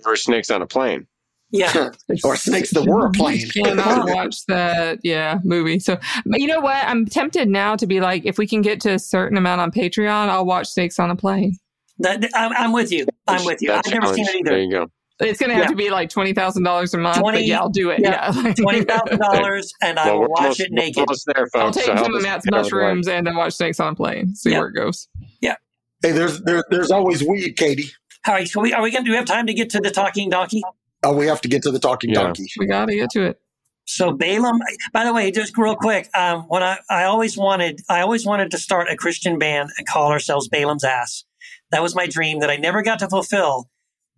[0.05, 1.07] Or snakes on a plane.
[1.51, 1.89] Yeah.
[2.23, 3.49] or snakes that were a plane.
[3.49, 5.79] Cannot watch that, yeah, movie.
[5.79, 6.83] So, you know what?
[6.85, 9.71] I'm tempted now to be like, if we can get to a certain amount on
[9.71, 11.57] Patreon, I'll watch Snakes on a Plane.
[11.99, 13.05] That, I'm, I'm with you.
[13.27, 13.71] I'm with you.
[13.71, 14.51] I've never seen it either.
[14.51, 14.87] There you go.
[15.21, 15.69] It's going to have yeah.
[15.69, 17.19] to be like twenty thousand dollars a month.
[17.19, 17.99] 20, but yeah, I'll do it.
[18.01, 18.53] Yeah, yeah.
[18.53, 21.05] twenty thousand dollars, and I will watch it naked.
[21.27, 23.95] There, folks, I'll take so some of Matt's mushrooms and then watch Snakes on a
[23.95, 24.35] Plane.
[24.35, 25.07] See where it goes.
[25.39, 25.55] Yeah.
[26.01, 27.91] Hey, there's there, there's always weed, Katie.
[28.27, 29.79] All right, so we, are we going to do we have time to get to
[29.79, 30.61] the talking donkey?
[31.03, 32.47] Oh, we have to get to the talking donkey.
[32.59, 33.41] We got to get to it.
[33.85, 34.59] So Balaam,
[34.93, 38.51] by the way, just real quick, um, when I, I always wanted, I always wanted
[38.51, 41.25] to start a Christian band and call ourselves Balaam's Ass.
[41.71, 43.70] That was my dream that I never got to fulfill.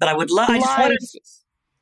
[0.03, 0.49] But I would love.
[0.49, 0.99] I just wanted,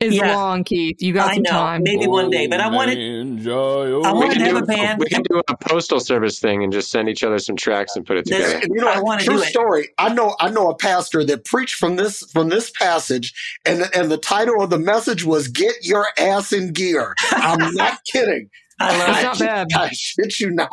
[0.02, 0.36] is yeah.
[0.36, 1.00] long, Keith.
[1.02, 1.82] You got I some know, time.
[1.82, 2.98] Maybe one day, but I wanted.
[2.98, 5.00] I wanted to have a band.
[5.00, 8.06] We can do a postal service thing and just send each other some tracks and
[8.06, 8.60] put it together.
[8.68, 9.88] you know, I want to true do story.
[9.98, 10.36] I know.
[10.40, 13.32] I know a pastor that preached from this from this passage,
[13.64, 17.98] and and the title of the message was "Get Your Ass in Gear." I'm not
[18.04, 18.50] kidding.
[18.78, 19.22] I love it.
[19.22, 19.66] Not bad.
[19.76, 20.68] I shit you not.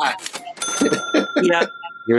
[1.41, 1.65] yeah.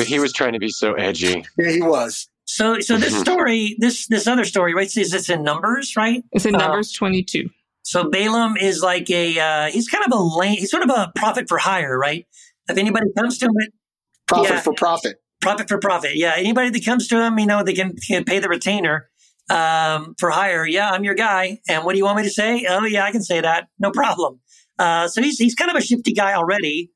[0.06, 1.44] He was trying to be so edgy.
[1.58, 2.28] Yeah, he was.
[2.52, 3.20] So, so this Mhm.
[3.20, 4.86] story, this this other story, right?
[4.96, 6.22] Is it's in Numbers, right?
[6.32, 7.48] It's in Uh, Numbers 22.
[7.82, 11.12] So Balaam is like a uh, he's kind of a lame, he's sort of a
[11.14, 12.26] prophet for hire, right?
[12.68, 13.52] If anybody comes to him,
[14.26, 14.60] Profit Yeah.
[14.60, 15.16] for profit.
[15.40, 16.34] profit for profit, yeah.
[16.36, 19.08] Anybody that comes to him, you know, they can, can pay the retainer
[19.48, 20.64] um, for hire.
[20.66, 21.58] Yeah, I'm your guy.
[21.68, 22.66] And what do you want me to say?
[22.68, 24.38] Oh, yeah, I can say that, no problem.
[24.78, 26.90] Uh, so he's he's kind of a shifty guy already.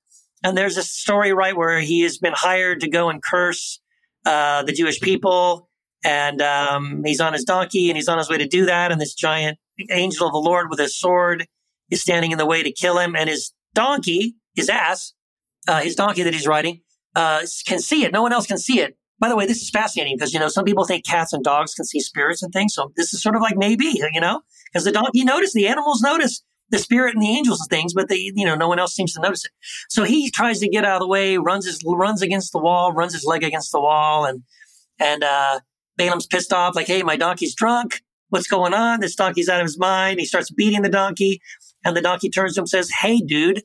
[0.45, 3.81] And there's a story right where he has been hired to go and curse
[4.25, 5.69] uh, the Jewish people,
[6.05, 8.93] and um, he's on his donkey and he's on his way to do that.
[8.93, 9.59] And this giant
[9.91, 11.47] angel of the Lord with a sword
[11.91, 15.13] is standing in the way to kill him, and his donkey, his ass,
[15.69, 16.81] uh, his donkey that he's riding,
[17.15, 18.13] uh, can see it.
[18.13, 18.97] No one else can see it.
[19.21, 21.75] By the way, this is fascinating because you know some people think cats and dogs
[21.75, 22.75] can see spirits and things.
[22.75, 26.03] So this is sort of like maybe you know because the donkey noticed, the animals
[26.03, 26.43] notice
[26.75, 29.13] the spirit and the angels and things, but they you know no one else seems
[29.15, 29.53] to notice it.
[29.89, 32.93] So he tries to get out of the way, runs his runs against the wall,
[32.93, 34.43] runs his leg against the wall, and
[34.99, 35.61] and uh,
[35.97, 38.03] Balaam's pissed off, like, hey, my donkey's drunk.
[38.31, 39.01] What's going on?
[39.01, 40.19] This donkey's out of his mind.
[40.19, 41.41] He starts beating the donkey,
[41.85, 43.63] and the donkey turns to him and says, Hey, dude,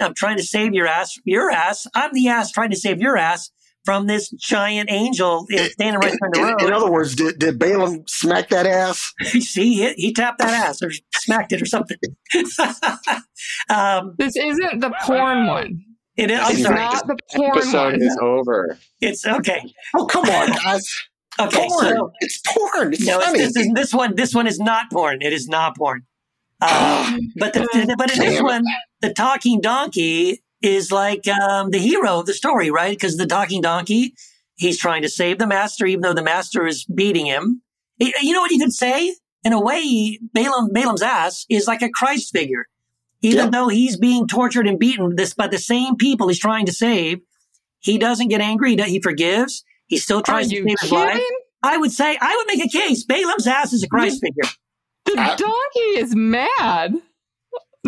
[0.00, 1.18] I'm trying to save your ass.
[1.24, 1.86] Your ass.
[1.94, 3.50] I'm the ass trying to save your ass
[3.86, 7.38] from this giant angel uh, standing right there in the In, in other words, did,
[7.38, 9.14] did Balaam smack that ass?
[9.22, 11.96] See, he, he tapped that ass or smacked it or something.
[13.70, 15.80] um, This isn't the porn one.
[16.16, 16.74] it is, I'm sorry.
[16.74, 18.02] not the porn Episode one.
[18.02, 18.78] is over.
[19.00, 19.62] It's okay.
[19.94, 20.86] Oh, come on, guys.
[21.38, 21.68] Okay.
[21.68, 21.96] porn.
[21.96, 22.92] So, it's porn.
[22.92, 25.22] It's no, it's, this, is, this one, this one is not porn.
[25.22, 26.02] It is not porn.
[26.62, 28.64] Um, but the, but in this one,
[29.02, 32.96] the talking donkey is like um, the hero of the story, right?
[32.96, 34.14] Because the talking donkey,
[34.56, 37.62] he's trying to save the master, even though the master is beating him.
[37.98, 39.14] You know what you could say?
[39.44, 42.66] In a way, Balaam, Balaam's ass is like a Christ figure.
[43.22, 43.50] Even Yeah.
[43.50, 47.20] though he's being tortured and beaten this by the same people he's trying to save,
[47.80, 48.76] he doesn't get angry.
[48.76, 49.64] He, he forgives.
[49.86, 51.22] He still Are tries to you save his life.
[51.62, 53.04] I would say, I would make a case.
[53.04, 54.50] Balaam's ass is a Christ figure.
[55.04, 56.96] The donkey is mad.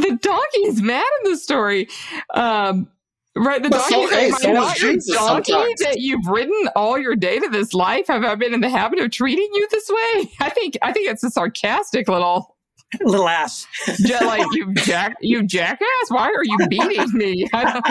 [0.02, 1.88] The donkey is mad in the story.
[2.34, 2.88] Um,
[3.36, 5.52] right, the But donkey so- is hey, like, so "Am I is not your donkey
[5.52, 8.06] sometimes." that you've ridden all your day to this life?
[8.08, 10.30] Have I been in the habit of treating you this way?
[10.40, 12.56] I think I think it's a sarcastic little
[13.02, 13.66] Little ass.
[13.98, 15.86] ja- like you jack you jackass.
[16.08, 17.46] Why are you beating me?
[17.52, 17.84] I don't,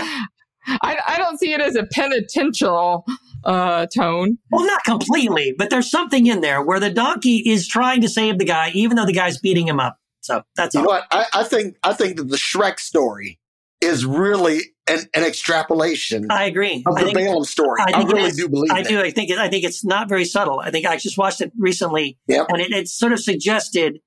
[0.81, 3.05] I, I don't see it as a penitential
[3.43, 4.37] uh, tone.
[4.49, 8.39] Well, not completely, but there's something in there where the donkey is trying to save
[8.39, 9.97] the guy, even though the guy's beating him up.
[10.21, 10.85] So that's You all.
[10.85, 11.07] know what?
[11.11, 13.39] I, I think I think that the Shrek story
[13.81, 16.83] is really an, an extrapolation I agree.
[16.85, 17.79] of I the think, Balaam story.
[17.81, 18.89] I I, think it really do believe I that.
[18.89, 18.99] do.
[19.01, 20.59] I think it, I think it's not very subtle.
[20.59, 22.47] I think I just watched it recently, Yep.
[22.49, 23.99] and it, it sort of suggested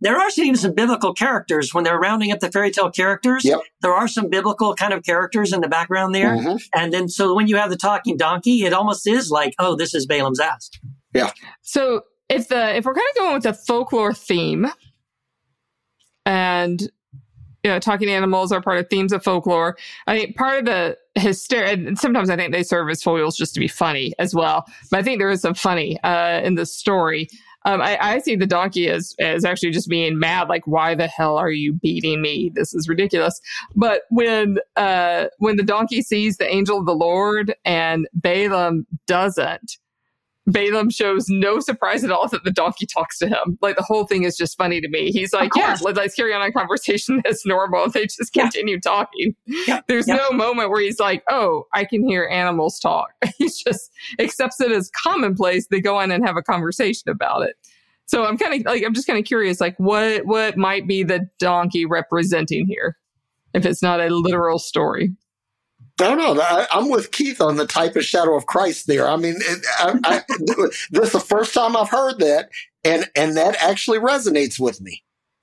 [0.00, 3.44] there are even some biblical characters when they're rounding up the fairy tale characters.
[3.44, 3.60] Yep.
[3.82, 6.60] There are some biblical kind of characters in the background there, Mhm.
[6.74, 9.94] and then so when you have the talking donkey, it almost is like, oh, this
[9.94, 10.70] is Balaam's ass.
[11.14, 11.30] Yeah.
[11.60, 14.66] So if the if we're kind of going with the folklore theme,
[16.26, 16.90] and
[17.62, 19.76] you know, talking animals are part of themes of folklore.
[20.06, 23.54] I think part of the hysteria, and sometimes I think they serve as foils just
[23.54, 24.64] to be funny as well.
[24.90, 27.28] But I think there is some funny uh, in the story.
[27.64, 31.06] Um, I, I see the donkey as as actually just being mad, like, "Why the
[31.06, 32.50] hell are you beating me?
[32.52, 33.40] This is ridiculous."
[33.76, 39.78] But when uh, when the donkey sees the angel of the Lord and Balaam doesn't,
[40.46, 43.56] Balaam shows no surprise at all that the donkey talks to him.
[43.62, 45.12] Like the whole thing is just funny to me.
[45.12, 45.82] He's like, "Yeah, course.
[45.82, 48.42] let, us carry on a conversation as normal." They just Yeah.
[48.44, 49.36] continue talking.
[49.46, 49.82] Yeah.
[49.86, 50.16] There's Yeah.
[50.16, 54.72] no moment where he's like, "Oh, I can hear animals talk." he just accepts it
[54.72, 55.68] as commonplace.
[55.68, 57.54] They go on and have a conversation about it.
[58.06, 61.04] So I'm kind of like, I'm just kind of curious, like what what might be
[61.04, 62.96] the donkey representing here,
[63.54, 65.12] if it's not a literal story.
[66.00, 66.40] I don't know.
[66.42, 69.08] I, I'm with Keith on the type of shadow of Christ there.
[69.08, 70.22] I mean, it, I, I,
[70.90, 72.48] this is the first time I've heard that,
[72.84, 75.02] and and that actually resonates with me.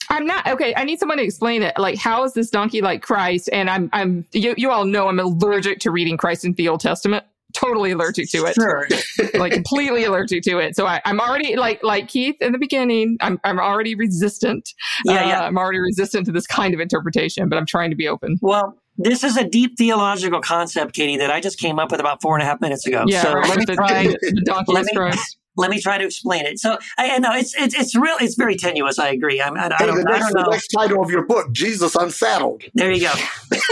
[0.09, 0.73] I'm not okay.
[0.75, 1.77] I need someone to explain it.
[1.77, 3.47] Like, how is this donkey like Christ?
[3.53, 6.79] And I'm, I'm, you, you all know I'm allergic to reading Christ in the Old
[6.79, 7.23] Testament.
[7.53, 8.55] Totally allergic to it.
[8.55, 8.87] Sure.
[9.39, 10.75] Like, completely allergic to it.
[10.75, 13.17] So I, I'm already like, like Keith in the beginning.
[13.21, 14.73] I'm, I'm already resistant.
[15.05, 15.41] Yeah, Uh, yeah.
[15.41, 18.39] I'm already resistant to this kind of interpretation, but I'm trying to be open.
[18.41, 22.21] Well, this is a deep theological concept, Katie, that I just came up with about
[22.21, 23.05] four and a half minutes ago.
[23.07, 24.03] Yeah, so right, let me try.
[24.03, 25.37] the, the let me- Christ.
[25.57, 26.57] Let me try to explain it.
[26.57, 28.15] So I, I know it's it's it's real.
[28.21, 28.97] It's very tenuous.
[28.97, 29.41] I agree.
[29.41, 30.05] I'm, I, I Hey, don't.
[30.05, 30.51] the, I don't the know.
[30.51, 32.63] next title of your book, Jesus Unsaddled.
[32.75, 33.13] There you go.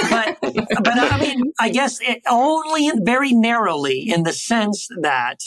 [0.10, 5.38] But but I mean, I guess it only very narrowly in the sense that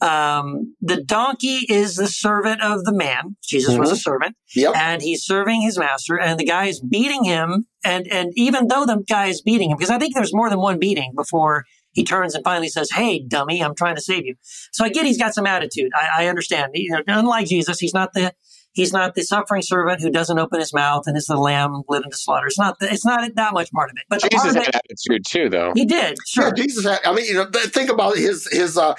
[0.00, 3.36] um, the donkey is the servant of the man.
[3.42, 4.76] Jesus was a servant, Yep.
[4.76, 7.66] and he's serving his master, and the guy is beating him.
[7.84, 10.58] And and even though the guy is beating him, because I think there's more than
[10.58, 14.34] one beating before he turns and finally says, Hey, dummy, I'm trying to save you.
[14.72, 15.92] So I get he's got some attitude.
[15.94, 16.72] I, I understand.
[16.74, 18.32] You know, unlike Jesus, he's not the
[18.74, 22.02] He's not the suffering servant who doesn't open his mouth and is the lamb led
[22.02, 22.46] into slaughter.
[22.46, 22.78] It's not.
[22.80, 24.04] The, it's not that much part of it.
[24.08, 25.72] But Jesus had it, attitude too, though.
[25.74, 26.18] He did.
[26.26, 26.46] Sure.
[26.46, 27.00] Yeah, Jesus had.
[27.04, 28.94] I mean, you know, think about his his uh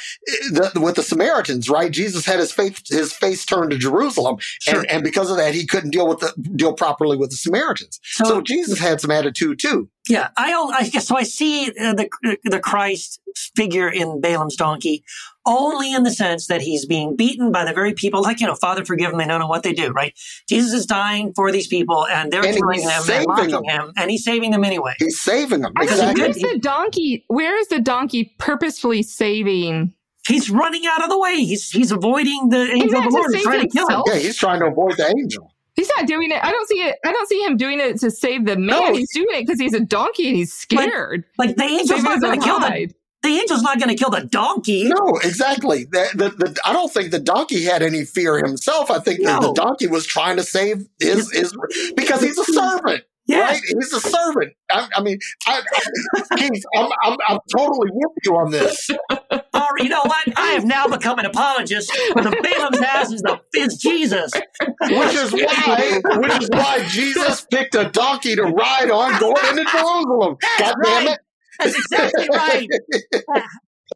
[0.51, 1.91] the, with the Samaritans, right?
[1.91, 4.79] Jesus had his face his face turned to Jerusalem, sure.
[4.79, 7.99] and, and because of that, he couldn't deal with the deal properly with the Samaritans.
[8.03, 9.89] So, so Jesus had some attitude too.
[10.07, 11.17] Yeah, I, I guess so.
[11.17, 13.19] I see uh, the the Christ
[13.55, 15.03] figure in Balaam's donkey
[15.45, 18.55] only in the sense that he's being beaten by the very people, like you know,
[18.55, 19.91] Father, forgive them; they don't know what they do.
[19.91, 20.17] Right?
[20.47, 23.63] Jesus is dying for these people, and they're and killing him and mocking them.
[23.63, 24.93] him, and he's saving them anyway.
[24.99, 25.73] He's saving them.
[25.79, 26.21] Exactly.
[26.21, 27.25] Where's the donkey?
[27.27, 29.93] Where is the donkey purposefully saving?
[30.27, 31.35] He's running out of the way.
[31.43, 33.33] He's he's avoiding the angel of the Lord.
[33.33, 34.03] He's trying to kill him.
[34.07, 35.51] Yeah, he's trying to avoid the angel.
[35.75, 36.41] He's not doing it.
[36.41, 36.97] I don't see it.
[37.05, 38.67] I don't see him doing it to save the man.
[38.67, 38.93] No.
[38.93, 41.25] He's doing it because he's a donkey and he's scared.
[41.37, 42.89] Like, like the angel's not going to kill the,
[43.25, 44.87] the angel's not going to kill the donkey.
[44.87, 45.85] No, exactly.
[45.85, 48.91] The, the, the, I don't think the donkey had any fear himself.
[48.91, 49.39] I think no.
[49.39, 51.55] the, donkey was trying to save his, his
[51.95, 53.03] because he's a servant.
[53.27, 53.41] Yeah.
[53.41, 53.61] Right?
[53.67, 54.53] He's a servant.
[54.69, 55.17] I, I mean,
[55.47, 58.89] I, I, Keith, I'm, I'm, I'm, totally with you on this.
[59.55, 60.37] Or, you know what?
[60.37, 64.31] I have now become an apologist for the Balaam's ass is, the, is Jesus.
[64.33, 69.63] Which is why, which is why Jesus picked a donkey to ride on going into
[69.63, 70.37] Jerusalem.
[70.59, 71.19] God damn it.
[71.59, 72.67] That's exactly right.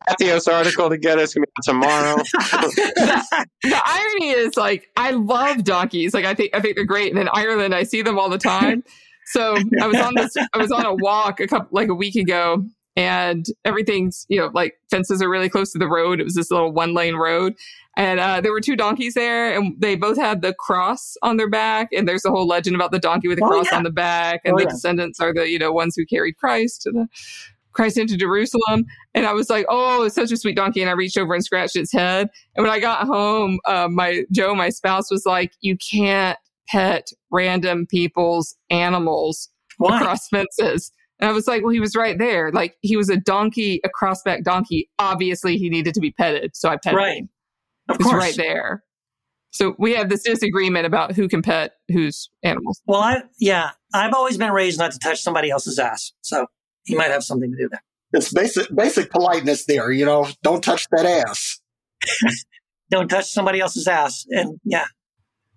[0.08, 2.16] Patheos article to get us tomorrow.
[2.18, 6.14] the, the, irony is, like, I love donkeys.
[6.14, 7.12] Like, I think I think they're great.
[7.12, 8.84] And in Ireland, I see them all the time.
[9.28, 10.36] So I was on this.
[10.54, 14.50] I was on a walk a couple like a week ago, and everything's you know
[14.54, 16.20] like fences are really close to the road.
[16.20, 17.54] It was this little one lane road,
[17.98, 21.50] and uh, there were two donkeys there, and they both had the cross on their
[21.50, 21.90] back.
[21.92, 23.78] And there's a whole legend about the donkey with the oh, cross yeah.
[23.78, 24.70] on the back, and oh, the yeah.
[24.70, 27.08] descendants are the you know ones who carried Christ to the
[27.74, 28.86] Christ into Jerusalem.
[29.14, 30.82] And I was like, oh, it's such a sweet donkey.
[30.82, 32.30] And I reached over and scratched its head.
[32.56, 36.38] And when I got home, uh, my Joe, my spouse, was like, you can't
[36.68, 39.98] pet random people's animals Why?
[39.98, 40.92] across fences.
[41.20, 42.52] And I was like, well, he was right there.
[42.52, 44.90] Like he was a donkey, a crossback donkey.
[45.00, 46.56] Obviously, he needed to be petted.
[46.56, 47.18] So I petted right.
[47.18, 47.30] him.
[47.90, 48.14] Of course.
[48.14, 48.84] right there.
[49.52, 52.82] So we have this disagreement about who can pet whose animals.
[52.86, 56.14] Well, I, yeah, I've always been raised not to touch somebody else's ass.
[56.22, 56.46] So
[56.84, 57.84] he might have something to do there.
[58.14, 59.92] It's basic, basic politeness there.
[59.92, 61.60] You know, don't touch that ass.
[62.92, 64.26] don't touch somebody else's ass.
[64.30, 64.86] And yeah,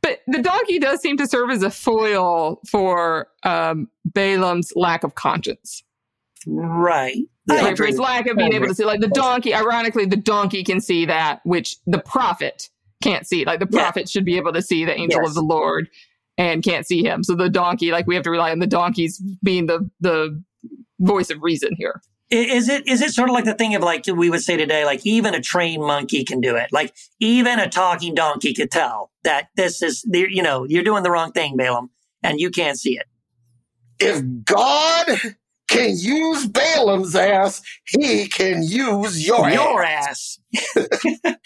[0.03, 5.15] but the donkey does seem to serve as a foil for um, Balaam's lack of
[5.15, 5.83] conscience.
[6.47, 7.19] Right.
[7.47, 10.65] Like for his lack of being able to see, like the donkey, ironically, the donkey
[10.65, 12.69] can see that, which the prophet
[13.03, 13.45] can't see.
[13.45, 14.07] Like the prophet yeah.
[14.07, 15.31] should be able to see the angel yes.
[15.31, 15.89] of the Lord
[16.37, 17.23] and can't see him.
[17.23, 20.43] So the donkey, like we have to rely on the donkeys being the, the
[21.01, 22.01] voice of reason here
[22.33, 24.85] is it is it sort of like the thing of like we would say today
[24.85, 26.73] like even a trained monkey can do it.
[26.73, 31.11] Like even a talking donkey could tell that this is you know you're doing the
[31.11, 31.91] wrong thing balaam
[32.23, 33.07] and you can't see it.
[34.01, 35.07] If god
[35.69, 40.39] can use balaam's ass he can use your, your ass,
[40.77, 41.17] ass.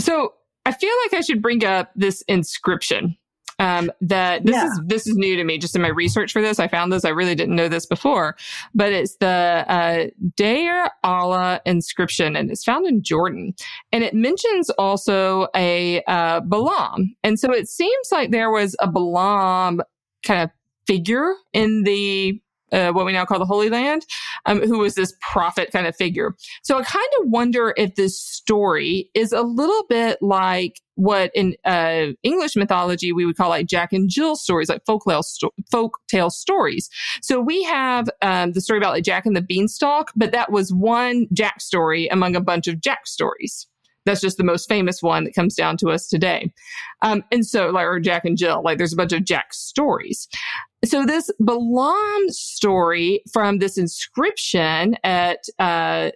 [0.00, 0.34] so
[0.64, 3.16] i feel like i should bring up this inscription
[3.58, 4.66] um, that this yeah.
[4.66, 5.58] is this is new to me.
[5.58, 7.04] Just in my research for this, I found this.
[7.04, 8.36] I really didn't know this before,
[8.74, 13.54] but it's the uh, Deir Allah inscription, and it's found in Jordan,
[13.92, 18.88] and it mentions also a uh, Balaam, and so it seems like there was a
[18.88, 19.82] Balaam
[20.24, 20.50] kind of
[20.86, 22.40] figure in the
[22.74, 24.04] uh, what we now call the Holy Land,
[24.46, 26.34] um, who was this prophet kind of figure.
[26.62, 31.56] So I kind of wonder if this story is a little bit like what in
[31.64, 35.98] uh, English mythology we would call like Jack and Jill stories, like folktale sto- folk
[36.08, 36.88] tale stories.
[37.22, 40.72] So we have um, the story about like Jack and the Beanstalk, but that was
[40.72, 43.66] one Jack story among a bunch of Jack stories.
[44.06, 46.52] That's just the most famous one that comes down to us today.
[47.02, 50.28] Um, and so, like, or Jack and Jill, like, there's a bunch of Jack stories.
[50.84, 56.10] So this Balaam story from this inscription at uh,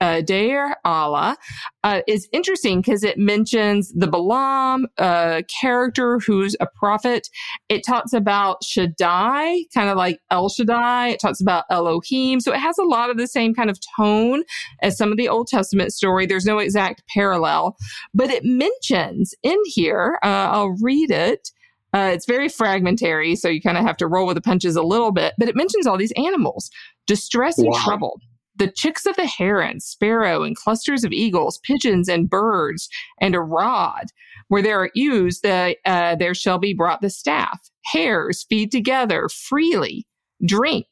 [0.00, 1.36] uh, Deir Allah
[1.84, 7.28] uh, is interesting because it mentions the Balaam uh, character who's a prophet.
[7.68, 11.08] It talks about Shaddai, kind of like El Shaddai.
[11.08, 12.40] It talks about Elohim.
[12.40, 14.42] So it has a lot of the same kind of tone
[14.82, 16.26] as some of the Old Testament story.
[16.26, 17.76] There's no exact parallel,
[18.14, 21.50] but it mentions in here, uh, I'll read it.
[21.92, 24.82] Uh, it's very fragmentary, so you kind of have to roll with the punches a
[24.82, 26.70] little bit, but it mentions all these animals,
[27.06, 27.80] distress and wow.
[27.82, 28.20] trouble,
[28.56, 32.88] the chicks of the heron, sparrow, and clusters of eagles, pigeons and birds,
[33.20, 34.06] and a rod.
[34.48, 37.60] Where there are ewes, the, uh, there shall be brought the staff.
[37.86, 40.06] Hares feed together freely,
[40.44, 40.86] drink,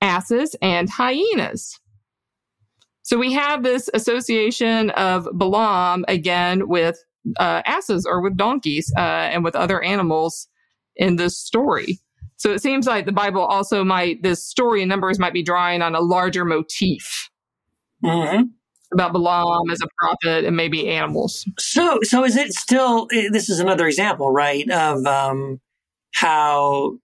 [0.00, 1.78] asses and hyenas.
[3.02, 7.02] So we have this association of Balaam again with
[7.38, 10.48] uh, asses or with donkeys uh, and with other animals
[10.96, 11.98] in this story.
[12.36, 15.82] So it seems like the Bible also might, this story in Numbers might be drawing
[15.82, 17.30] on a larger motif
[18.04, 18.42] hmm
[18.90, 21.44] about Balaam as a prophet and maybe animals.
[21.58, 23.06] So, so is it still?
[23.12, 25.60] eh, This is another example, right, of um,
[26.14, 26.96] how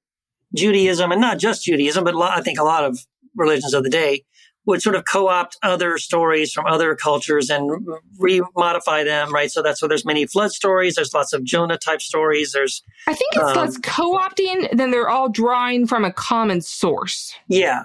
[0.54, 3.00] Judaism, and not just Judaism, but I think a lot of
[3.36, 4.24] religions of the day
[4.66, 7.70] would sort of co-opt other stories from other cultures and
[8.18, 9.50] re-modify them, right?
[9.50, 10.94] So that's why there's many flood stories.
[10.94, 12.52] There's lots of Jonah type stories.
[12.52, 17.34] There's I think it's Um, less co-opting than they're all drawing from a common source.
[17.48, 17.84] yeah,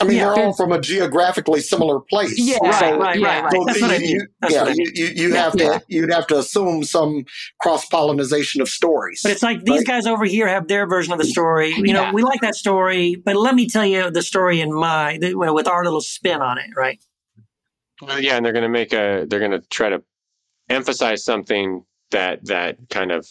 [0.00, 0.34] I mean, Yeah.
[0.34, 2.36] they're all from a geographically similar place.
[2.36, 2.58] Yeah.
[2.62, 3.26] right, So- right, yeah.
[3.26, 3.52] right, right.
[3.52, 4.10] So That's what I you- mean.
[4.10, 4.86] you- That's yeah, what I mean.
[4.94, 5.42] you, you, you Yeah.
[5.42, 7.24] have to you'd have to assume some
[7.60, 9.20] cross pollination of stories.
[9.22, 9.86] But it's like these Right.
[9.86, 11.74] guys over here have their version of the story.
[11.76, 15.18] You know, we like that story, but let me tell you the story in my
[15.34, 16.98] with our little spin on it, right?
[18.02, 19.24] Well, yeah, and they're going to make a.
[19.28, 20.02] They're going to try to
[20.68, 23.28] emphasize something that that kind of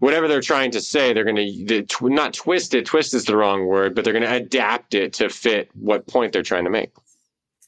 [0.00, 1.12] whatever they're trying to say.
[1.12, 2.84] They're going to tw- not twist it.
[2.84, 6.32] Twist is the wrong word, but they're going to adapt it to fit what point
[6.32, 6.90] they're trying to make.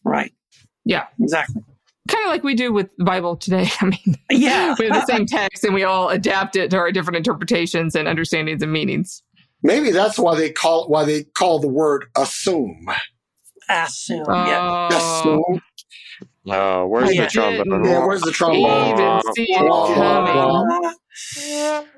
[0.04, 0.32] Right.
[0.84, 1.06] Yeah.
[1.20, 1.62] Exactly.
[2.08, 3.68] Kind of like we do with the Bible today.
[3.80, 4.74] I mean, Yeah.
[4.78, 8.08] we have the same text and we all adapt it to our different interpretations and
[8.08, 9.22] understandings and meanings.
[9.62, 12.88] Maybe that's why they call why they call the word assume.
[13.68, 14.24] Assume.
[14.28, 14.88] yeah.
[14.90, 15.62] Oh, Assume.
[16.48, 17.24] Oh, where's Yeah.
[17.24, 17.84] the trombone?
[17.84, 19.58] Yeah, where's the even see it
[19.94, 20.92] coming.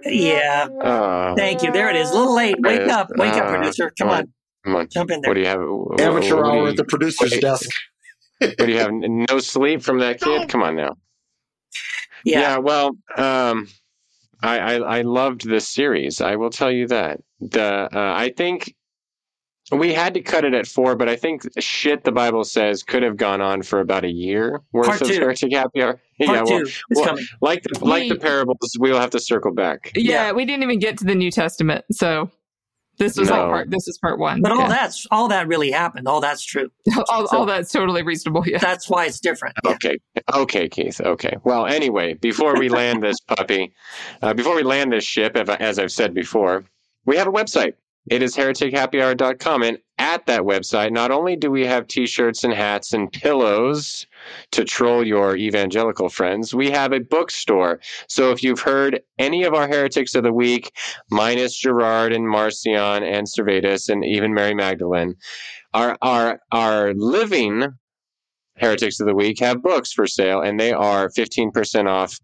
[0.05, 0.67] Yeah.
[0.71, 1.73] Oh, Thank you.
[1.73, 2.11] There it is.
[2.11, 2.57] A little late.
[2.61, 2.91] Wake Yes.
[2.91, 3.11] up.
[3.17, 3.93] Wake up, Uh, producer.
[3.99, 4.33] Come come on.
[4.65, 4.89] come on.
[4.91, 5.31] Jump in there.
[5.31, 5.61] What do you have?
[5.61, 7.41] Amateur what do hour you- at the producer's wait.
[7.43, 7.69] desk.
[8.41, 8.91] What do you have?
[8.93, 10.49] No sleep from that kid?
[10.49, 10.97] Come on now.
[12.25, 12.59] yeah.
[12.59, 13.69] well, um,
[14.43, 16.21] I, I I loved this series.
[16.21, 17.21] I will tell you that.
[17.41, 18.75] The uh, I think
[19.73, 23.03] we had to cut it at four, but I think shit the Bible says could
[23.03, 25.15] have gone on for about a year worth Part of two.
[25.15, 25.93] heretic happy hour.
[25.95, 27.25] Part yeah, well, two is well, coming.
[27.41, 29.91] like the, like the parables, we'll have to circle back.
[29.95, 31.85] Yeah, we didn't even get to the New Testament.
[31.93, 32.31] So
[32.99, 34.43] this was all part, this is part one.
[34.43, 34.69] But all Yeah.
[34.69, 36.07] that's all that really happened.
[36.09, 36.71] All that's true.
[37.09, 38.47] all, so- all that's totally reasonable.
[38.47, 38.59] Yeah.
[38.59, 39.57] That's why it's different.
[39.65, 39.73] Yeah.
[39.73, 39.97] Okay,
[40.33, 41.01] okay, Keith.
[41.01, 41.37] Okay.
[41.43, 43.73] Well, anyway, before we land this puppy,
[44.23, 46.65] uh, before we land this ship, if- as I've said before,
[47.07, 47.73] we have a website.
[48.11, 49.63] It is heretichappyhour.com.
[49.63, 54.07] And at that website, not only do we have t shirts and hats and pillows
[54.51, 57.81] to troll your evangelical friends, we have a bookstore.
[58.09, 60.73] So if you've heard any of our heretics of the week,
[61.11, 65.15] minus Gerard and Marcion and Servetus and even Mary Magdalene,
[65.73, 67.73] our, our, our living
[68.57, 72.21] heretics of the week have books for sale and they are 15% off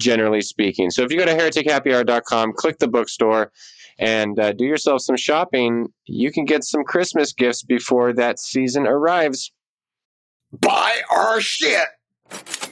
[0.00, 3.52] generally speaking so if you go to heretichappyhour.com click the bookstore
[3.98, 8.86] and uh, do yourself some shopping you can get some christmas gifts before that season
[8.86, 9.52] arrives
[10.52, 11.86] Buy our shit.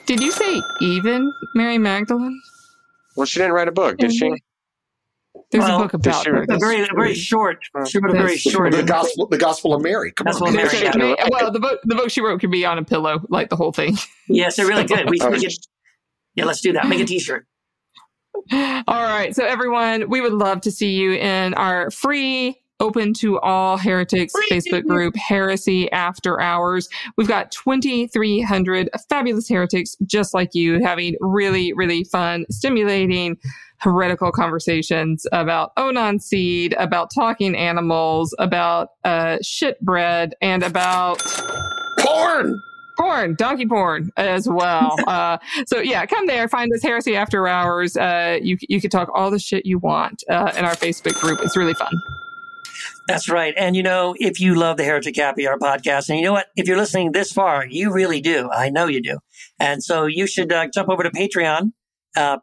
[0.07, 2.41] Did you say even Mary Magdalene?
[3.17, 4.33] well she didn't write a book did she
[5.51, 6.37] There's Well, a book about sure.
[6.37, 6.47] her.
[6.49, 7.59] A very, a very short.
[7.87, 8.73] She wrote a very That's short.
[8.73, 10.11] The gospel, the gospel of Mary.
[10.13, 10.45] Come That's on.
[10.49, 10.97] what Mary Okay, got.
[10.97, 13.57] may- well, the book the book she wrote could be on a pillow, like the
[13.57, 13.97] whole thing.
[14.29, 15.09] Yes, they're really good.
[15.11, 15.53] We, Oh, we get,
[16.35, 16.89] yeah, let's do that.
[16.89, 17.47] Make a T-shirt.
[18.53, 19.35] All right.
[19.35, 24.35] So everyone, we would love to see you in our free open to all heretics
[24.51, 26.89] Facebook group, Heresy After Hours.
[27.17, 33.39] We've got 2,300 fabulous heretics just like you having really, really fun, stimulating,
[33.79, 41.23] heretical conversations about Onan seed, about talking animals, about uh, shit bread, and about
[41.99, 42.61] Porn.
[42.97, 44.97] Porn, donkey porn as well.
[45.07, 47.97] uh, so yeah, come there, find us Heresy After Hours.
[47.97, 51.41] Uh, you you can talk all the shit you want uh, in our Facebook group.
[51.43, 51.93] It's really fun.
[53.09, 53.55] That's right.
[53.57, 56.49] And you know, if you love the Heretic Happy Hour podcast, and you know what,
[56.57, 58.51] if you're listening this far, you really do.
[58.51, 59.19] I know you do.
[59.61, 61.73] And so you should uh, jump over to Patreon,
[62.17, 62.39] uh,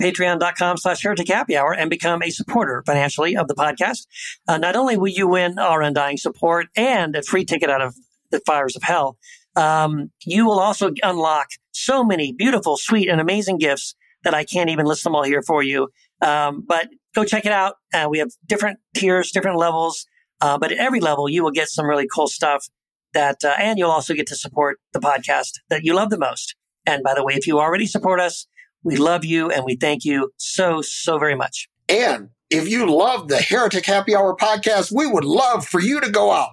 [0.00, 4.06] patreon.com slash heretic happy hour and become a supporter financially of the podcast.
[4.46, 7.94] Uh, not only will you win our undying support and a free ticket out of
[8.30, 9.16] the fires of hell,
[9.56, 14.70] um, you will also unlock so many beautiful, sweet, and amazing gifts that I can't
[14.70, 15.88] even list them all here for you.
[16.20, 17.74] Um, but go check it out.
[17.92, 20.06] Uh, we have different tiers, different levels.
[20.40, 22.66] Uh, but at every level, you will get some really cool stuff
[23.14, 26.54] that, uh, and you'll also get to support the podcast that you love the most.
[26.86, 28.46] And by the way, if you already support us,
[28.82, 31.68] we love you and we thank you so, so very much.
[31.88, 36.10] And if you love the Heretic Happy Hour podcast, we would love for you to
[36.10, 36.52] go out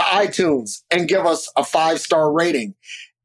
[0.00, 2.74] to iTunes and give us a five star rating.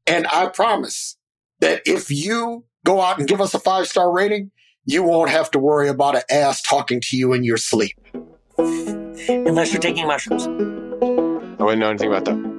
[0.06, 1.16] And I promise
[1.60, 4.50] that if you go out and give us a five star rating,
[4.84, 7.96] you won't have to worry about an ass talking to you in your sleep.
[8.58, 10.46] Unless you're taking mushrooms.
[10.46, 12.55] i wouldn't know anything about that